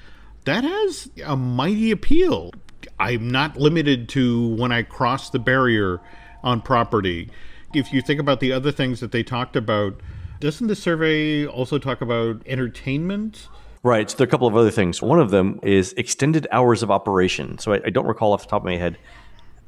that 0.45 0.65
has 0.65 1.11
a 1.25 1.37
mighty 1.37 1.91
appeal. 1.91 2.53
I'm 2.99 3.31
not 3.31 3.57
limited 3.57 4.09
to 4.11 4.55
when 4.57 4.73
I 4.73 4.83
cross 4.83 5.31
the 5.31 5.39
barrier 5.39 6.01
on 6.43 6.63
property. 6.63 7.31
If 7.75 7.93
you 7.93 8.01
think 8.01 8.21
about 8.21 8.41
the 8.41 8.53
other 8.53 8.73
things 8.73 9.01
that 9.01 9.13
they 9.13 9.23
talked 9.23 9.57
about 9.57 10.01
doesn't 10.41 10.69
the 10.69 10.77
survey 10.77 11.47
also 11.47 11.79
talk 11.79 12.01
about 12.01 12.43
entertainment 12.47 13.49
Right. 13.83 14.11
So 14.11 14.17
there 14.17 14.25
are 14.25 14.29
a 14.29 14.31
couple 14.31 14.49
of 14.49 14.57
other 14.57 14.71
things. 14.71 15.01
One 15.01 15.21
of 15.21 15.31
them 15.31 15.61
is 15.63 15.93
extended 15.95 16.47
hours 16.51 16.83
of 16.83 16.91
operation. 16.91 17.59
So 17.59 17.75
I, 17.75 17.81
I 17.87 17.91
don't 17.91 18.07
recall 18.07 18.33
off 18.33 18.43
the 18.43 18.49
top 18.49 18.63
of 18.63 18.67
my 18.67 18.77
head 18.77 18.99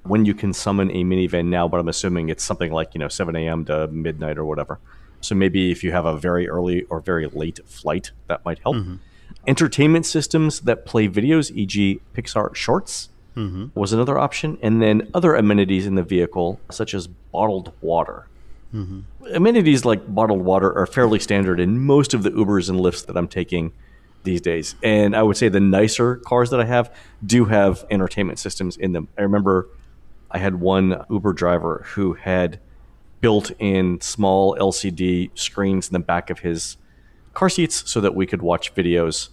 when 0.02 0.24
you 0.24 0.34
can 0.34 0.52
summon 0.52 0.90
a 0.90 1.04
Minnie 1.04 1.26
Van 1.26 1.50
now, 1.50 1.68
but 1.68 1.78
I'm 1.78 1.88
assuming 1.88 2.28
it's 2.28 2.42
something 2.42 2.72
like, 2.72 2.94
you 2.94 2.98
know, 2.98 3.08
7 3.08 3.36
a.m. 3.36 3.64
to 3.66 3.86
midnight 3.88 4.38
or 4.38 4.44
whatever. 4.44 4.80
So 5.20 5.34
maybe 5.34 5.70
if 5.70 5.84
you 5.84 5.92
have 5.92 6.06
a 6.06 6.16
very 6.16 6.48
early 6.48 6.84
or 6.84 7.00
very 7.00 7.26
late 7.26 7.60
flight, 7.66 8.12
that 8.26 8.44
might 8.44 8.58
help. 8.60 8.76
Mm-hmm. 8.76 8.96
Entertainment 9.46 10.06
systems 10.06 10.60
that 10.60 10.86
play 10.86 11.08
videos, 11.08 11.50
e.g., 11.54 12.00
Pixar 12.14 12.54
Shorts, 12.54 13.09
Mm-hmm. 13.36 13.78
was 13.78 13.92
another 13.92 14.18
option. 14.18 14.58
And 14.60 14.82
then 14.82 15.08
other 15.14 15.34
amenities 15.34 15.86
in 15.86 15.94
the 15.94 16.02
vehicle, 16.02 16.60
such 16.70 16.94
as 16.94 17.06
bottled 17.06 17.72
water. 17.80 18.26
Mm-hmm. 18.74 19.34
Amenities 19.34 19.84
like 19.84 20.12
bottled 20.12 20.42
water 20.42 20.76
are 20.76 20.86
fairly 20.86 21.18
standard 21.18 21.60
in 21.60 21.78
most 21.78 22.14
of 22.14 22.22
the 22.22 22.30
Ubers 22.30 22.68
and 22.68 22.78
Lyfts 22.78 23.06
that 23.06 23.16
I'm 23.16 23.28
taking 23.28 23.72
these 24.24 24.40
days. 24.40 24.74
And 24.82 25.16
I 25.16 25.22
would 25.22 25.36
say 25.36 25.48
the 25.48 25.60
nicer 25.60 26.16
cars 26.16 26.50
that 26.50 26.60
I 26.60 26.64
have 26.64 26.94
do 27.24 27.46
have 27.46 27.84
entertainment 27.90 28.38
systems 28.38 28.76
in 28.76 28.92
them. 28.92 29.08
I 29.16 29.22
remember 29.22 29.68
I 30.30 30.38
had 30.38 30.56
one 30.56 31.04
Uber 31.10 31.32
driver 31.32 31.84
who 31.94 32.14
had 32.14 32.60
built 33.20 33.50
in 33.58 34.00
small 34.00 34.56
LCD 34.56 35.30
screens 35.38 35.88
in 35.88 35.92
the 35.92 35.98
back 35.98 36.30
of 36.30 36.40
his 36.40 36.76
car 37.34 37.48
seats 37.48 37.90
so 37.90 38.00
that 38.00 38.14
we 38.14 38.26
could 38.26 38.42
watch 38.42 38.74
videos 38.74 39.28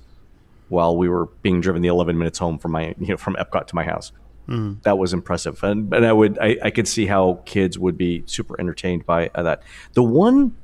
while 0.70 0.98
we 0.98 1.10
were 1.10 1.26
being 1.42 1.62
driven 1.62 1.82
the 1.82 1.88
11 1.88 2.18
minutes 2.18 2.40
home 2.40 2.58
from 2.58 2.72
my 2.72 2.96
you 3.00 3.08
know 3.08 3.18
from 3.18 3.36
Epcot 3.36 3.68
to 3.68 3.76
my 3.76 3.84
house. 3.84 4.12
That 4.84 4.98
was 4.98 5.12
impressive, 5.12 5.62
and 5.64 5.94
and 5.94 6.06
I 6.06 6.14
would 6.14 6.40
I, 6.40 6.58
I 6.64 6.70
could 6.72 6.88
see 6.88 7.06
how 7.06 7.42
kids 7.46 7.78
would 7.78 7.98
be 7.98 8.24
super 8.28 8.60
entertained 8.60 9.06
by 9.06 9.30
uh, 9.36 9.44
that. 9.44 9.64
The 9.94 10.04
one 10.04 10.56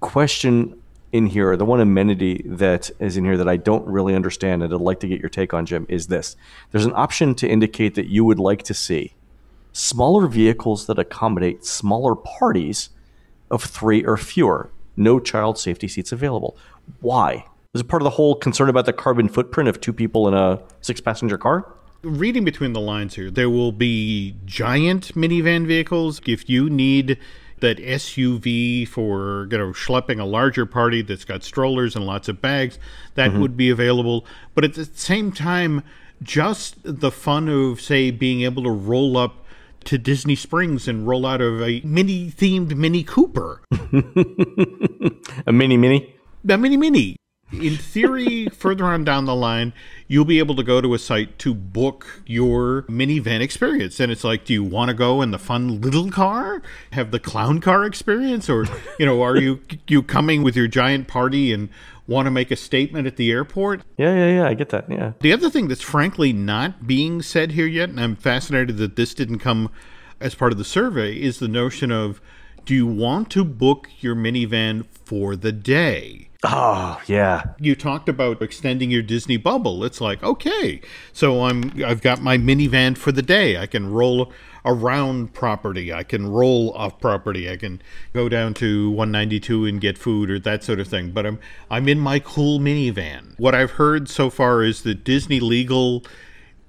question 0.00 0.80
in 1.12 1.26
here, 1.26 1.56
the 1.56 1.64
one 1.64 1.80
amenity 1.80 2.42
that 2.44 2.90
is 3.00 3.16
in 3.16 3.24
here 3.24 3.36
that 3.36 3.48
I 3.48 3.56
don't 3.56 3.86
really 3.86 4.14
understand, 4.14 4.62
and 4.62 4.72
I'd 4.72 4.80
like 4.80 5.00
to 5.00 5.08
get 5.08 5.18
your 5.18 5.28
take 5.28 5.52
on, 5.54 5.66
Jim, 5.66 5.86
is 5.88 6.06
this: 6.06 6.36
there's 6.70 6.86
an 6.86 6.92
option 6.94 7.34
to 7.36 7.48
indicate 7.48 7.96
that 7.96 8.06
you 8.06 8.24
would 8.24 8.38
like 8.38 8.62
to 8.64 8.74
see 8.74 9.14
smaller 9.72 10.26
vehicles 10.26 10.86
that 10.86 10.98
accommodate 10.98 11.64
smaller 11.64 12.14
parties 12.14 12.90
of 13.50 13.62
three 13.62 14.04
or 14.04 14.16
fewer. 14.16 14.70
No 14.96 15.20
child 15.20 15.58
safety 15.58 15.88
seats 15.88 16.12
available. 16.12 16.56
Why? 17.00 17.46
Is 17.76 17.82
it 17.82 17.88
part 17.88 18.00
of 18.00 18.04
the 18.04 18.10
whole 18.10 18.34
concern 18.34 18.68
about 18.70 18.86
the 18.86 18.92
carbon 18.92 19.28
footprint 19.28 19.68
of 19.68 19.80
two 19.80 19.92
people 19.92 20.26
in 20.28 20.34
a 20.34 20.62
six 20.80 21.00
passenger 21.00 21.36
car? 21.36 21.70
reading 22.06 22.44
between 22.44 22.72
the 22.72 22.80
lines 22.80 23.14
here, 23.14 23.30
there 23.30 23.50
will 23.50 23.72
be 23.72 24.36
giant 24.44 25.14
minivan 25.14 25.66
vehicles. 25.66 26.20
If 26.26 26.48
you 26.48 26.70
need 26.70 27.18
that 27.60 27.78
SUV 27.78 28.86
for 28.86 29.48
you 29.50 29.58
know 29.58 29.72
schlepping 29.72 30.20
a 30.20 30.24
larger 30.24 30.66
party 30.66 31.02
that's 31.02 31.24
got 31.24 31.42
strollers 31.42 31.96
and 31.96 32.06
lots 32.06 32.28
of 32.28 32.40
bags, 32.40 32.78
that 33.14 33.30
mm-hmm. 33.30 33.40
would 33.40 33.56
be 33.56 33.70
available. 33.70 34.24
But 34.54 34.64
at 34.64 34.74
the 34.74 34.84
same 34.84 35.32
time, 35.32 35.82
just 36.22 36.76
the 36.82 37.10
fun 37.10 37.48
of 37.48 37.80
say 37.80 38.10
being 38.10 38.42
able 38.42 38.62
to 38.62 38.70
roll 38.70 39.16
up 39.16 39.44
to 39.84 39.98
Disney 39.98 40.34
Springs 40.34 40.88
and 40.88 41.06
roll 41.06 41.26
out 41.26 41.40
of 41.40 41.60
a 41.62 41.80
mini 41.84 42.30
themed 42.30 42.74
Mini 42.76 43.04
Cooper. 43.04 43.62
A 45.46 45.52
mini 45.52 45.76
mini? 45.76 46.14
A 46.48 46.56
mini 46.56 46.76
mini. 46.76 47.16
In 47.52 47.76
theory, 47.76 48.48
further 48.48 48.84
on 48.84 49.04
down 49.04 49.24
the 49.24 49.34
line, 49.34 49.72
you'll 50.08 50.24
be 50.24 50.40
able 50.40 50.56
to 50.56 50.64
go 50.64 50.80
to 50.80 50.94
a 50.94 50.98
site 50.98 51.38
to 51.38 51.54
book 51.54 52.22
your 52.26 52.84
Minnie 52.88 53.20
Van 53.20 53.40
experience. 53.40 54.00
And 54.00 54.10
it's 54.10 54.24
like, 54.24 54.44
do 54.44 54.52
you 54.52 54.64
want 54.64 54.88
to 54.88 54.94
go 54.94 55.22
in 55.22 55.30
the 55.30 55.38
fun 55.38 55.80
little 55.80 56.10
car, 56.10 56.60
have 56.92 57.12
the 57.12 57.20
clown 57.20 57.60
car 57.60 57.84
experience, 57.84 58.50
or 58.50 58.66
you 58.98 59.06
know, 59.06 59.22
are 59.22 59.36
you 59.36 59.60
you 59.86 60.02
coming 60.02 60.42
with 60.42 60.56
your 60.56 60.66
giant 60.66 61.06
party 61.06 61.52
and 61.52 61.68
want 62.08 62.26
to 62.26 62.30
make 62.30 62.50
a 62.50 62.56
statement 62.56 63.06
at 63.06 63.16
the 63.16 63.30
airport? 63.30 63.82
Yeah, 63.96 64.14
yeah, 64.14 64.34
yeah. 64.38 64.48
I 64.48 64.54
get 64.54 64.70
that. 64.70 64.90
Yeah. 64.90 65.12
The 65.20 65.32
other 65.32 65.48
thing 65.48 65.68
that's 65.68 65.82
frankly 65.82 66.32
not 66.32 66.86
being 66.86 67.22
said 67.22 67.52
here 67.52 67.66
yet, 67.66 67.90
and 67.90 68.00
I'm 68.00 68.16
fascinated 68.16 68.76
that 68.78 68.96
this 68.96 69.14
didn't 69.14 69.38
come 69.38 69.70
as 70.20 70.34
part 70.34 70.50
of 70.50 70.58
the 70.58 70.64
survey, 70.64 71.14
is 71.14 71.38
the 71.38 71.48
notion 71.48 71.92
of 71.92 72.20
do 72.64 72.74
you 72.74 72.86
want 72.86 73.30
to 73.30 73.44
book 73.44 73.88
your 74.00 74.16
Minnie 74.16 74.46
Van 74.46 74.82
for 75.04 75.36
the 75.36 75.52
day? 75.52 76.25
Oh, 76.44 77.00
yeah. 77.06 77.42
you 77.58 77.74
talked 77.74 78.08
about 78.08 78.42
extending 78.42 78.90
your 78.90 79.02
Disney 79.02 79.36
bubble. 79.36 79.84
It's 79.84 80.00
like, 80.00 80.22
okay, 80.22 80.80
so 81.12 81.44
I'm 81.44 81.72
I've 81.84 82.02
got 82.02 82.20
my 82.20 82.36
Minnie 82.36 82.66
Van 82.66 82.94
for 82.94 83.10
the 83.10 83.22
day. 83.22 83.56
I 83.58 83.66
can 83.66 83.90
roll 83.90 84.32
around 84.64 85.32
property. 85.32 85.92
I 85.92 86.02
can 86.02 86.26
roll 86.26 86.72
off 86.74 87.00
property. 87.00 87.50
I 87.50 87.56
can 87.56 87.80
go 88.12 88.28
down 88.28 88.52
to 88.54 88.90
192 88.90 89.64
and 89.64 89.80
get 89.80 89.96
food 89.96 90.30
or 90.30 90.38
that 90.40 90.62
sort 90.64 90.80
of 90.80 90.88
thing. 90.88 91.12
But 91.12 91.24
I'm 91.26 91.38
I'm 91.70 91.88
in 91.88 91.98
my 92.00 92.18
cool 92.18 92.58
Minnie 92.58 92.90
Van. 92.90 93.34
What 93.38 93.54
I've 93.54 93.72
heard 93.72 94.08
so 94.08 94.28
far 94.28 94.62
is 94.62 94.82
that 94.82 95.04
Disney 95.04 95.40
legal 95.40 96.04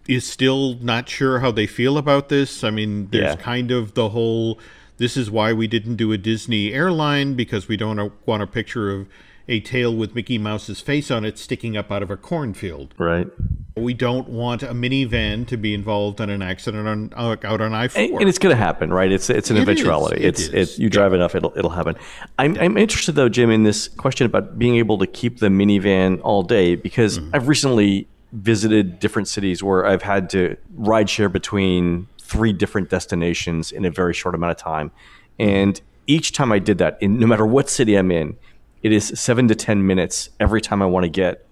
is 0.07 0.25
still 0.25 0.75
not 0.75 1.09
sure 1.09 1.39
how 1.39 1.51
they 1.51 1.67
feel 1.67 1.97
about 1.97 2.29
this. 2.29 2.63
I 2.63 2.69
mean, 2.69 3.09
there's 3.12 3.36
Yeah. 3.36 3.36
kind 3.36 3.71
of 3.71 3.93
the 3.95 4.09
whole 4.09 4.59
this 4.97 5.15
is 5.17 5.29
why 5.29 5.53
we 5.53 5.67
didn't 5.67 5.97
do 5.97 6.12
a 6.12 6.17
Disney 6.17 6.74
airline 6.74 7.36
because 7.36 7.67
we 7.67 7.77
don't 7.77 8.12
want 8.25 8.41
a 8.41 8.47
picture 8.47 8.89
of 8.89 9.07
a 9.49 9.59
tail 9.61 9.95
with 9.95 10.13
Mickey 10.13 10.37
Mouse's 10.37 10.81
face 10.81 11.09
on 11.09 11.23
it 11.23 11.37
sticking 11.37 11.77
up 11.77 11.91
out 11.91 12.03
of 12.03 12.11
a 12.11 12.17
cornfield. 12.17 12.93
Right. 12.97 13.27
We 13.75 13.93
don't 13.93 14.27
want 14.27 14.63
a 14.63 14.73
Minnie 14.73 15.05
Van 15.05 15.45
to 15.45 15.55
be 15.55 15.73
involved 15.73 16.19
in 16.19 16.29
an 16.29 16.41
accident 16.41 16.87
on 16.87 17.13
out 17.15 17.61
on 17.61 17.73
I 17.73 17.83
And, 17.95 18.09
four. 18.09 18.19
and 18.19 18.27
it's 18.27 18.39
going 18.39 18.53
to 18.53 18.57
happen, 18.61 18.91
right? 18.91 19.11
It's 19.11 19.29
it's 19.29 19.49
an 19.51 19.57
It 19.57 19.61
is. 19.61 19.63
eventuality. 19.69 20.23
It 20.23 20.25
it's 20.29 20.41
is. 20.41 20.49
it's 20.53 20.79
you 20.79 20.89
drive 20.89 21.13
enough, 21.13 21.35
it'll 21.35 21.53
it'll 21.55 21.69
happen. 21.71 21.95
I'm 22.39 22.57
I'm 22.59 22.77
interested 22.77 23.13
though, 23.13 23.29
Jim, 23.29 23.49
in 23.51 23.63
this 23.63 23.87
question 23.87 24.25
about 24.25 24.57
being 24.57 24.75
able 24.77 24.97
to 24.97 25.07
keep 25.07 25.39
the 25.39 25.49
Minnie 25.49 25.79
Van 25.79 26.19
all 26.21 26.43
day 26.43 26.75
because 26.75 27.19
Mm-hmm. 27.19 27.35
I've 27.35 27.47
recently 27.47 28.07
visited 28.33 28.99
different 28.99 29.27
cities 29.27 29.63
where 29.63 29.85
I've 29.85 30.01
had 30.01 30.29
to 30.31 30.57
ride 30.75 31.09
share 31.09 31.29
between 31.29 32.07
three 32.19 32.51
different 32.51 32.89
destinations 32.89 33.71
in 33.71 33.85
a 33.85 33.89
very 33.91 34.13
short 34.13 34.35
amount 34.35 34.51
of 34.51 34.57
time, 34.57 34.91
and 35.39 35.79
each 36.07 36.31
time 36.33 36.51
I 36.51 36.59
did 36.59 36.77
that, 36.79 36.97
in 37.01 37.19
no 37.19 37.27
matter 37.27 37.45
what 37.45 37.69
city 37.69 37.95
I'm 37.95 38.11
in, 38.11 38.35
it 38.84 38.91
is 38.91 39.07
seven 39.19 39.48
to 39.48 39.55
ten 39.55 39.86
minutes 39.86 40.29
every 40.39 40.62
time 40.62 40.81
I 40.81 40.86
want 40.86 41.03
to 41.03 41.10
get 41.10 41.46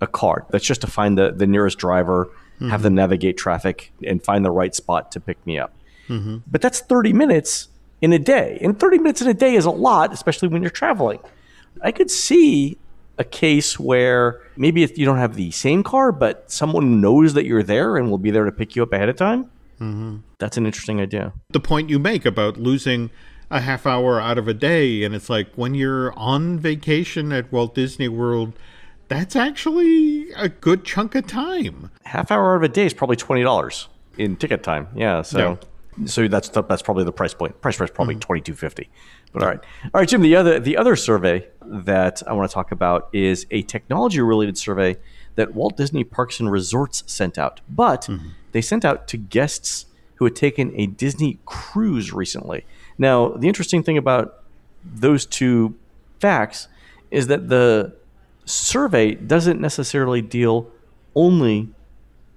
a 0.00 0.06
car. 0.06 0.46
That's 0.50 0.64
just 0.64 0.80
to 0.82 0.86
find 0.86 1.16
the, 1.16 1.30
the 1.30 1.46
nearest 1.46 1.78
driver, 1.78 2.30
have 2.60 2.82
them 2.82 2.90
mm-hmm. 2.90 2.96
navigate 2.96 3.36
traffic, 3.36 3.92
and 4.04 4.22
find 4.22 4.44
the 4.44 4.50
right 4.50 4.74
spot 4.74 5.12
to 5.12 5.20
pick 5.20 5.44
me 5.46 5.58
up. 5.58 5.74
Mm-hmm. 6.08 6.38
But 6.46 6.60
that's 6.60 6.80
30 6.80 7.12
minutes 7.12 7.68
in 8.00 8.12
a 8.12 8.18
day. 8.18 8.58
And 8.60 8.78
30 8.78 8.98
minutes 8.98 9.22
in 9.22 9.28
a 9.28 9.34
day 9.34 9.54
is 9.54 9.64
a 9.64 9.70
lot, 9.70 10.12
especially 10.12 10.48
when 10.48 10.62
you're 10.62 10.70
traveling. 10.70 11.20
I 11.82 11.92
could 11.92 12.10
see 12.10 12.78
a 13.18 13.24
case 13.24 13.78
where 13.78 14.40
maybe 14.56 14.82
if 14.82 14.98
you 14.98 15.04
don't 15.06 15.18
have 15.18 15.36
the 15.36 15.50
same 15.52 15.82
car, 15.82 16.12
but 16.12 16.50
someone 16.50 17.00
knows 17.00 17.34
that 17.34 17.46
you're 17.46 17.62
there 17.62 17.96
and 17.96 18.10
will 18.10 18.18
be 18.18 18.30
there 18.30 18.44
to 18.44 18.52
pick 18.52 18.74
you 18.74 18.82
up 18.82 18.92
ahead 18.92 19.08
of 19.08 19.16
time. 19.16 19.44
Mm-hmm. 19.80 20.18
That's 20.38 20.56
an 20.56 20.66
interesting 20.66 21.00
idea. 21.00 21.32
the 21.50 21.60
point 21.60 21.90
you 21.90 21.98
make 21.98 22.24
about 22.24 22.56
losing 22.56 23.10
a 23.52 23.60
half 23.60 23.86
hour 23.86 24.20
out 24.20 24.38
of 24.38 24.48
a 24.48 24.54
day, 24.54 25.04
and 25.04 25.14
it's 25.14 25.30
like 25.30 25.52
when 25.54 25.74
you're 25.74 26.12
on 26.18 26.58
vacation 26.58 27.30
at 27.32 27.52
Walt 27.52 27.74
Disney 27.74 28.08
World, 28.08 28.54
that's 29.08 29.36
actually 29.36 30.32
a 30.32 30.48
good 30.48 30.84
chunk 30.84 31.14
of 31.14 31.26
time. 31.26 31.90
half 32.04 32.30
hour 32.30 32.54
out 32.54 32.56
of 32.56 32.62
a 32.62 32.68
day 32.68 32.86
is 32.86 32.94
probably 32.94 33.16
twenty 33.16 33.42
dollars 33.42 33.88
in 34.16 34.36
ticket 34.36 34.62
time. 34.62 34.88
Yeah, 34.94 35.22
so 35.22 35.58
so 36.06 36.26
that's 36.28 36.48
the, 36.48 36.62
that's 36.62 36.82
probably 36.82 37.04
the 37.04 37.12
price 37.12 37.34
point. 37.34 37.60
Price 37.60 37.78
is 37.78 37.90
probably 37.90 38.14
mm-hmm. 38.14 38.20
twenty 38.20 38.40
two 38.40 38.54
fifty. 38.54 38.88
But 39.32 39.42
all 39.42 39.48
right, 39.48 39.60
all 39.84 40.00
right, 40.00 40.08
Jim. 40.08 40.22
The 40.22 40.34
other 40.34 40.58
the 40.58 40.78
other 40.78 40.96
survey 40.96 41.46
that 41.64 42.22
I 42.26 42.32
want 42.32 42.50
to 42.50 42.54
talk 42.54 42.72
about 42.72 43.10
is 43.12 43.46
a 43.50 43.62
technology 43.62 44.20
related 44.20 44.56
survey 44.56 44.96
that 45.34 45.54
Walt 45.54 45.76
Disney 45.76 46.04
Parks 46.04 46.40
and 46.40 46.50
Resorts 46.50 47.04
sent 47.06 47.38
out, 47.38 47.60
but 47.68 48.02
mm-hmm. 48.02 48.28
they 48.52 48.62
sent 48.62 48.84
out 48.84 49.08
to 49.08 49.18
guests 49.18 49.86
who 50.16 50.24
had 50.24 50.36
taken 50.36 50.72
a 50.74 50.86
Disney 50.86 51.38
cruise 51.44 52.12
recently. 52.12 52.64
Now, 52.98 53.28
the 53.30 53.48
interesting 53.48 53.82
thing 53.82 53.98
about 53.98 54.42
those 54.84 55.26
two 55.26 55.74
facts 56.20 56.68
is 57.10 57.26
that 57.26 57.48
the 57.48 57.94
survey 58.44 59.14
doesn't 59.14 59.60
necessarily 59.60 60.22
deal 60.22 60.70
only 61.14 61.68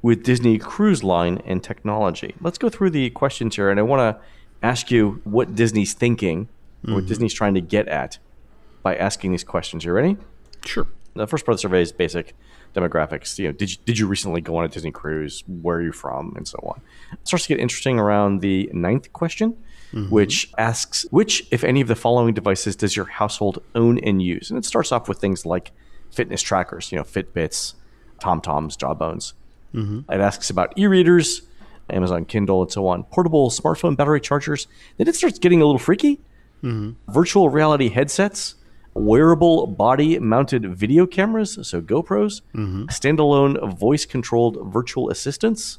with 0.02 0.24
Disney 0.24 0.60
Cruise 0.60 1.04
Line 1.04 1.42
and 1.46 1.64
technology. 1.64 2.36
Let's 2.42 2.58
go 2.58 2.70
through 2.70 2.92
the 2.92 3.10
questions 3.10 3.56
here, 3.56 3.70
and 3.70 3.80
I 3.80 3.84
want 3.84 4.02
to 4.02 4.22
ask 4.62 4.92
you 4.92 5.22
what 5.24 5.56
Disney's 5.56 5.94
thinking, 5.94 6.48
what 6.82 6.98
mm-hmm. 6.98 7.08
Disney's 7.08 7.34
trying 7.34 7.56
to 7.56 7.62
get 7.62 7.88
at 7.88 8.20
by 8.84 8.96
asking 8.96 9.32
these 9.32 9.44
questions. 9.44 9.84
You 9.84 9.94
ready? 9.94 10.18
Sure. 10.64 10.88
The 11.16 11.26
first 11.26 11.46
part 11.46 11.54
of 11.54 11.58
the 11.58 11.62
survey 11.62 11.82
is 11.82 11.92
basic 11.92 12.36
demographics. 12.76 13.40
You 13.40 13.48
know, 13.48 13.52
did 13.54 13.72
you, 13.72 13.78
did 13.86 13.98
you 13.98 14.06
recently 14.06 14.42
go 14.42 14.58
on 14.58 14.66
a 14.66 14.68
Disney 14.68 14.92
cruise? 14.92 15.44
Where 15.48 15.78
are 15.78 15.82
you 15.82 15.92
from, 15.92 16.34
and 16.36 16.48
so 16.48 16.60
on. 16.64 16.82
It 17.14 17.28
starts 17.28 17.46
to 17.46 17.50
get 17.50 17.60
interesting 17.60 17.98
around 17.98 18.42
the 18.42 18.70
ninth 18.74 19.12
question, 19.14 19.58
Mm-hmm. 19.94 20.10
which 20.10 20.52
asks 20.58 21.06
which, 21.10 21.48
if 21.52 21.64
any, 21.64 21.80
of 21.80 21.88
the 21.88 21.96
following 21.96 22.34
devices 22.34 22.76
does 22.76 22.98
your 22.98 23.06
household 23.06 23.62
own 23.76 23.98
and 24.00 24.22
use? 24.22 24.50
And 24.50 24.58
it 24.58 24.66
starts 24.66 24.92
off 24.92 25.08
with 25.08 25.20
things 25.20 25.46
like 25.46 25.72
fitness 26.12 26.42
trackers, 26.42 26.92
you 26.92 26.98
know, 26.98 27.04
Fitbits, 27.04 27.76
TomToms, 28.20 28.78
Jawbones. 28.78 29.34
Mm-hmm. 29.74 30.12
It 30.12 30.20
asks 30.20 30.50
about 30.50 30.78
e-readers, 30.78 31.44
Amazon 31.90 32.26
Kindle, 32.26 32.64
and 32.64 32.72
so 32.72 32.88
on. 32.88 33.04
Portable 33.04 33.50
smartphone 33.50 33.96
battery 33.96 34.20
chargers. 34.20 34.68
Then 34.98 35.08
it 35.08 35.16
starts 35.16 35.40
getting 35.40 35.62
a 35.62 35.66
little 35.66 35.80
freaky. 35.80 36.20
Mm-hmm. 36.64 37.12
Virtual 37.12 37.50
reality 37.50 37.90
headsets, 37.90 38.56
wearable 38.94 39.68
body 39.68 40.18
mounted 40.20 40.76
video 40.76 41.06
cameras, 41.06 41.60
so 41.62 41.82
GoPros, 41.82 42.42
standalone 42.88 43.78
voice 43.78 44.06
controlled 44.06 44.58
virtual 44.74 45.10
assistants, 45.10 45.78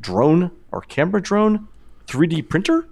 drone 0.00 0.50
or 0.70 0.82
camera 0.82 1.22
drone, 1.22 1.68
3D 2.06 2.48
printer, 2.48 2.88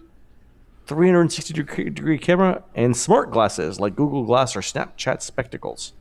360 0.86 1.54
degree 1.90 2.18
camera, 2.18 2.62
and 2.74 2.96
smart 2.96 3.30
glasses 3.30 3.80
like 3.80 3.96
Google 3.96 4.24
Glass 4.24 4.54
or 4.54 4.60
Snapchat 4.60 5.22
spectacles. 5.22 5.92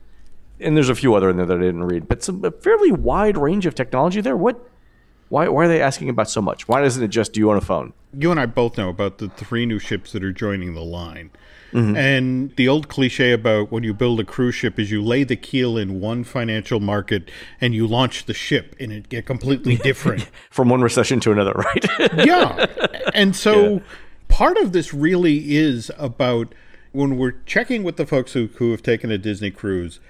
And 0.60 0.76
there's 0.76 0.88
a 0.88 0.94
few 0.94 1.14
other 1.14 1.30
in 1.30 1.36
there 1.36 1.46
that 1.46 1.58
I 1.58 1.62
didn't 1.62 1.84
read, 1.84 2.08
but 2.08 2.22
some 2.22 2.44
a 2.44 2.50
fairly 2.50 2.92
wide 2.92 3.36
range 3.36 3.66
of 3.66 3.74
technology 3.74 4.20
there. 4.20 4.36
What? 4.36 4.70
Why, 5.30 5.48
why 5.48 5.64
are 5.64 5.68
they 5.68 5.80
asking 5.80 6.10
about 6.10 6.30
so 6.30 6.40
much? 6.42 6.68
Why 6.68 6.82
doesn't 6.82 7.02
it 7.02 7.08
just 7.08 7.32
do 7.32 7.40
you 7.40 7.50
on 7.50 7.56
a 7.56 7.60
phone? 7.60 7.92
You 8.12 8.30
and 8.30 8.38
I 8.38 8.46
both 8.46 8.76
know 8.78 8.88
about 8.88 9.18
the 9.18 9.28
three 9.30 9.66
new 9.66 9.78
ships 9.78 10.12
that 10.12 10.22
are 10.22 10.32
joining 10.32 10.74
the 10.74 10.82
line. 10.82 11.30
Mm-hmm. 11.74 11.96
And 11.96 12.56
the 12.56 12.68
old 12.68 12.88
cliche 12.88 13.32
about 13.32 13.72
when 13.72 13.82
you 13.82 13.92
build 13.92 14.20
a 14.20 14.24
cruise 14.24 14.54
ship 14.54 14.78
is 14.78 14.92
you 14.92 15.02
lay 15.02 15.24
the 15.24 15.34
keel 15.34 15.76
in 15.76 16.00
one 16.00 16.22
financial 16.22 16.78
market 16.78 17.28
and 17.60 17.74
you 17.74 17.88
launch 17.88 18.26
the 18.26 18.34
ship 18.34 18.76
and 18.78 18.92
it 18.92 19.08
get 19.08 19.26
completely 19.26 19.76
different. 19.82 20.30
From 20.50 20.68
one 20.68 20.82
recession 20.82 21.18
to 21.20 21.32
another, 21.32 21.52
right? 21.52 21.84
yeah. 22.24 22.66
And 23.12 23.34
so 23.34 23.82
part 24.28 24.56
of 24.56 24.72
this 24.72 24.92
really 24.94 25.54
is 25.54 25.90
about 25.98 26.54
when 26.92 27.16
we're 27.18 27.34
checking 27.46 27.82
with 27.82 27.96
the 27.96 28.06
folks 28.06 28.32
who, 28.32 28.48
who 28.56 28.70
have 28.70 28.82
taken 28.82 29.10
a 29.10 29.18
Disney 29.18 29.50
cruise, 29.50 30.00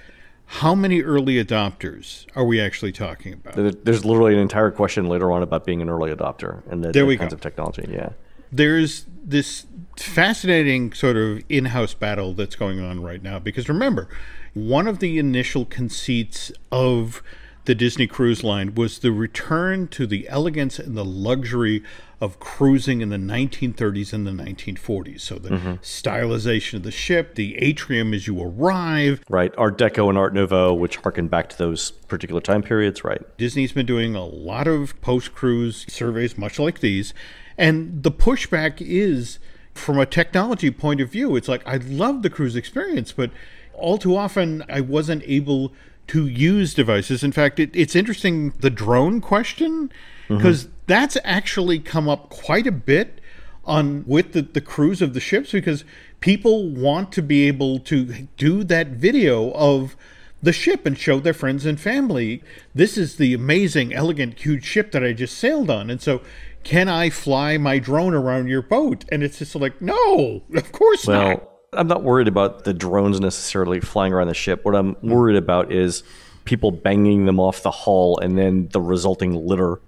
how 0.46 0.74
many 0.74 1.00
early 1.02 1.42
adopters 1.42 2.26
are 2.36 2.44
we 2.44 2.60
actually 2.60 2.92
talking 2.92 3.32
about? 3.32 3.54
There- 3.54 3.70
There's 3.70 4.04
literally 4.04 4.34
an 4.34 4.40
entire 4.40 4.70
question 4.70 5.06
later 5.06 5.32
on 5.32 5.42
about 5.42 5.64
being 5.64 5.80
an 5.80 5.88
early 5.88 6.12
adopter 6.14 6.62
and 6.70 6.84
the, 6.84 6.92
There 6.92 7.06
the 7.06 7.16
kinds 7.16 7.32
go. 7.32 7.36
of 7.36 7.40
technology. 7.40 7.86
Yeah. 7.90 8.10
there's 8.52 9.06
this 9.24 9.66
fascinating 9.96 10.92
sort 10.92 11.16
of 11.16 11.42
in-house 11.48 11.94
battle 11.94 12.34
that's 12.34 12.56
going 12.56 12.80
on 12.80 13.00
right 13.02 13.22
now 13.22 13.38
because 13.38 13.68
remember 13.68 14.08
one 14.52 14.86
of 14.86 14.98
the 15.00 15.18
initial 15.18 15.64
conceits 15.64 16.52
of 16.70 17.22
the 17.64 17.74
Disney 17.74 18.06
Cruise 18.06 18.44
Line 18.44 18.74
was 18.74 18.98
the 18.98 19.10
return 19.12 19.88
to 19.88 20.06
the 20.06 20.28
elegance 20.28 20.78
and 20.78 20.96
the 20.96 21.04
luxury 21.04 21.82
of 22.20 22.38
cruising 22.38 23.00
in 23.00 23.08
the 23.08 23.16
1930s 23.16 24.12
and 24.12 24.26
the 24.26 24.30
1940s. 24.30 25.20
So 25.20 25.36
the 25.36 25.50
mm-hmm. 25.50 25.72
stylization 25.74 26.74
of 26.74 26.82
the 26.82 26.90
ship, 26.90 27.34
the 27.34 27.56
atrium 27.58 28.12
as 28.12 28.26
you 28.26 28.40
arrive, 28.42 29.22
Right. 29.28 29.52
Art 29.56 29.78
Deco 29.78 30.08
and 30.08 30.18
Art 30.18 30.34
Nouveau, 30.34 30.74
which 30.74 30.96
harken 30.96 31.28
back 31.28 31.48
to 31.50 31.58
those 31.58 31.90
particular 31.90 32.40
time 32.40 32.62
periods. 32.62 33.04
Right. 33.04 33.22
Disney's 33.38 33.72
been 33.72 33.86
doing 33.86 34.14
a 34.14 34.24
lot 34.24 34.66
of 34.66 35.00
post 35.00 35.34
cruise 35.34 35.86
surveys, 35.88 36.36
much 36.36 36.58
like 36.58 36.80
these. 36.80 37.14
And 37.56 38.02
the 38.02 38.10
pushback 38.10 38.80
is 38.80 39.38
from 39.72 39.98
a 39.98 40.06
technology 40.06 40.70
point 40.70 41.00
of 41.00 41.10
view. 41.10 41.36
It's 41.36 41.48
like, 41.48 41.66
I 41.66 41.76
love 41.76 42.22
the 42.22 42.30
cruise 42.30 42.56
experience, 42.56 43.12
but 43.12 43.30
all 43.72 43.98
too 43.98 44.16
often 44.16 44.64
I 44.68 44.80
wasn't 44.80 45.22
able 45.26 45.72
to 46.08 46.26
use 46.26 46.74
devices. 46.74 47.24
In 47.24 47.32
fact, 47.32 47.58
it, 47.58 47.70
it's 47.74 47.96
interesting 47.96 48.50
the 48.60 48.70
drone 48.70 49.20
question, 49.20 49.90
mm-hmm. 50.28 50.36
because 50.36 50.68
that's 50.86 51.16
actually 51.24 51.78
come 51.78 52.08
up 52.08 52.28
quite 52.30 52.66
a 52.66 52.72
bit 52.72 53.20
on 53.64 54.04
with 54.06 54.32
the, 54.32 54.42
the 54.42 54.60
cruise 54.60 55.00
of 55.00 55.14
the 55.14 55.20
ships 55.20 55.52
because 55.52 55.84
people 56.20 56.68
want 56.68 57.12
to 57.12 57.22
be 57.22 57.48
able 57.48 57.78
to 57.78 58.28
do 58.36 58.62
that 58.62 58.88
video 58.88 59.52
of 59.52 59.96
the 60.42 60.52
ship 60.52 60.84
and 60.84 60.98
show 60.98 61.18
their 61.18 61.32
friends 61.32 61.64
and 61.64 61.80
family 61.80 62.42
this 62.74 62.98
is 62.98 63.16
the 63.16 63.32
amazing 63.32 63.94
elegant 63.94 64.38
huge 64.38 64.62
ship 64.62 64.92
that 64.92 65.02
i 65.02 65.14
just 65.14 65.38
sailed 65.38 65.70
on 65.70 65.88
and 65.88 66.02
so 66.02 66.20
can 66.64 66.88
i 66.88 67.10
fly 67.10 67.56
my 67.58 67.78
drone 67.78 68.14
around 68.14 68.48
your 68.48 68.62
boat? 68.62 69.04
And 69.12 69.22
it's 69.22 69.38
just 69.38 69.54
like 69.54 69.80
no 69.80 70.42
of 70.54 70.72
course 70.72 71.06
not. 71.06 71.38
Well, 71.38 71.53
I'm 71.76 71.88
not 71.88 72.02
worried 72.02 72.28
about 72.28 72.64
the 72.64 72.74
drones 72.74 73.20
necessarily 73.20 73.80
flying 73.80 74.12
around 74.12 74.28
the 74.28 74.34
ship. 74.34 74.64
What 74.64 74.74
I'm 74.74 74.96
worried 75.02 75.36
about 75.36 75.72
is 75.72 76.02
people 76.44 76.70
banging 76.70 77.24
them 77.26 77.40
off 77.40 77.62
the 77.62 77.70
hull 77.70 78.18
and 78.18 78.36
then 78.38 78.68
the 78.72 78.80
resulting 78.80 79.46
litter 79.46 79.80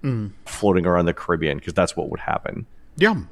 floating 0.47 0.87
around 0.87 1.07
the 1.07 1.15
Caribbean 1.15 1.59
because 1.59 1.75
that's 1.75 1.97
what 1.97 2.11
would 2.11 2.21
happen. 2.21 2.67
Yeah. 2.97 3.23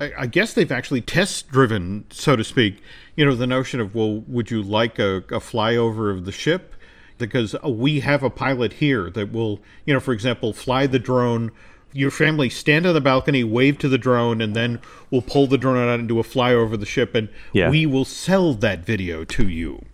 I, 0.00 0.12
I 0.20 0.26
guess 0.26 0.54
they've 0.54 0.72
actually 0.72 1.02
test 1.02 1.48
driven, 1.48 2.06
so 2.10 2.34
to 2.34 2.44
speak, 2.44 2.82
you 3.14 3.26
know, 3.26 3.34
the 3.34 3.46
notion 3.46 3.78
of, 3.80 3.94
well, 3.94 4.20
would 4.26 4.50
you 4.50 4.62
like 4.62 4.98
a, 4.98 5.16
a 5.16 5.40
flyover 5.40 6.10
of 6.10 6.24
the 6.24 6.32
ship? 6.32 6.74
Because 7.18 7.54
uh, 7.54 7.68
we 7.68 8.00
have 8.00 8.22
a 8.22 8.30
pilot 8.30 8.74
here 8.74 9.10
that 9.10 9.32
will, 9.32 9.60
you 9.84 9.92
know, 9.92 10.00
for 10.00 10.12
example, 10.12 10.52
fly 10.52 10.86
the 10.86 10.98
drone. 10.98 11.52
Your 11.92 12.10
family 12.10 12.48
stand 12.48 12.86
on 12.86 12.94
the 12.94 13.00
balcony, 13.00 13.44
wave 13.44 13.78
to 13.78 13.88
the 13.88 13.98
drone, 13.98 14.40
and 14.40 14.54
then 14.56 14.80
we'll 15.10 15.22
pull 15.22 15.46
the 15.46 15.58
drone 15.58 15.76
out 15.76 15.98
and 15.98 16.08
do 16.08 16.18
a 16.18 16.22
flyover 16.22 16.72
of 16.74 16.80
the 16.80 16.86
ship, 16.86 17.14
and 17.14 17.28
Yeah. 17.52 17.70
we 17.70 17.86
will 17.86 18.04
sell 18.04 18.54
that 18.54 18.84
video 18.84 19.24
to 19.24 19.48
you. 19.48 19.84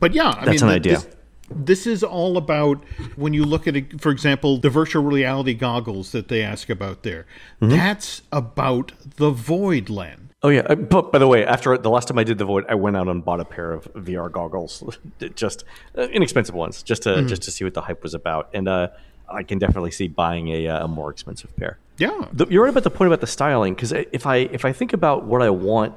But 0.00 0.14
yeah, 0.14 0.34
I 0.36 0.44
That's 0.44 0.62
mean, 0.62 0.72
an 0.72 0.82
th- 0.82 0.96
idea. 0.96 0.98
This, 0.98 1.06
this 1.50 1.86
is 1.86 2.02
all 2.02 2.36
about 2.36 2.82
when 3.16 3.34
you 3.34 3.44
look 3.44 3.66
at 3.68 3.76
it, 3.76 4.00
for 4.00 4.10
example, 4.10 4.58
the 4.58 4.70
virtual 4.70 5.02
reality 5.04 5.54
goggles 5.54 6.10
that 6.12 6.28
they 6.28 6.42
ask 6.42 6.68
about 6.70 7.02
there. 7.02 7.26
Mm-hmm. 7.60 7.68
That's 7.70 8.22
about 8.32 8.92
the 9.16 9.30
void, 9.30 9.88
Len. 9.90 10.30
Oh 10.42 10.48
yeah, 10.50 10.60
uh, 10.68 10.74
but 10.74 11.10
by 11.10 11.18
the 11.18 11.26
way, 11.28 11.44
after 11.46 11.78
the 11.78 11.88
last 11.88 12.08
time 12.08 12.18
I 12.18 12.24
did 12.24 12.36
the 12.36 12.44
void, 12.44 12.66
I 12.68 12.74
went 12.74 12.96
out 12.98 13.08
and 13.08 13.24
bought 13.24 13.40
a 13.40 13.46
pair 13.46 13.72
of 13.72 13.84
VR 13.94 14.30
goggles, 14.30 14.82
just 15.34 15.64
uh, 15.96 16.02
inexpensive 16.08 16.54
ones, 16.54 16.82
just 16.82 17.04
to 17.04 17.22
just 17.24 17.42
to 17.42 17.50
see 17.50 17.64
what 17.64 17.72
the 17.72 17.80
hype 17.82 18.02
was 18.02 18.12
about, 18.12 18.50
and 18.52 18.68
uh, 18.68 18.88
I 19.34 19.42
can 19.42 19.58
definitely 19.58 19.90
see 19.90 20.08
buying 20.08 20.48
a, 20.48 20.68
uh, 20.68 20.84
a 20.84 20.88
more 20.88 21.10
expensive 21.10 21.54
pair. 21.56 21.78
Yeah. 21.98 22.28
The, 22.32 22.46
you're 22.46 22.64
right 22.64 22.70
about 22.70 22.84
the 22.84 22.90
point 22.90 23.08
about 23.08 23.20
the 23.20 23.26
styling 23.26 23.74
because 23.74 23.92
if 23.92 24.26
I 24.26 24.36
if 24.36 24.64
I 24.64 24.72
think 24.72 24.92
about 24.92 25.24
what 25.24 25.42
I 25.42 25.50
want 25.50 25.94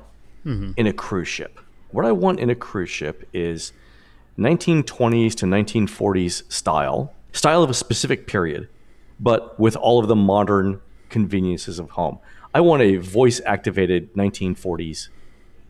in 0.77 0.87
a 0.87 0.93
cruise 0.93 1.27
ship, 1.27 1.59
what 1.91 2.05
I 2.05 2.11
want 2.11 2.39
in 2.39 2.49
a 2.49 2.55
cruise 2.55 2.89
ship 2.89 3.27
is 3.33 3.73
1920s 4.37 5.33
to 5.35 5.45
1940s 5.45 6.51
style, 6.51 7.13
style 7.31 7.63
of 7.63 7.69
a 7.69 7.73
specific 7.73 8.27
period, 8.27 8.69
but 9.19 9.59
with 9.59 9.75
all 9.75 9.99
of 9.99 10.07
the 10.07 10.15
modern 10.15 10.79
conveniences 11.09 11.79
of 11.79 11.91
home. 11.91 12.19
I 12.53 12.61
want 12.61 12.81
a 12.81 12.97
voice 12.97 13.41
activated 13.45 14.13
1940s 14.13 15.09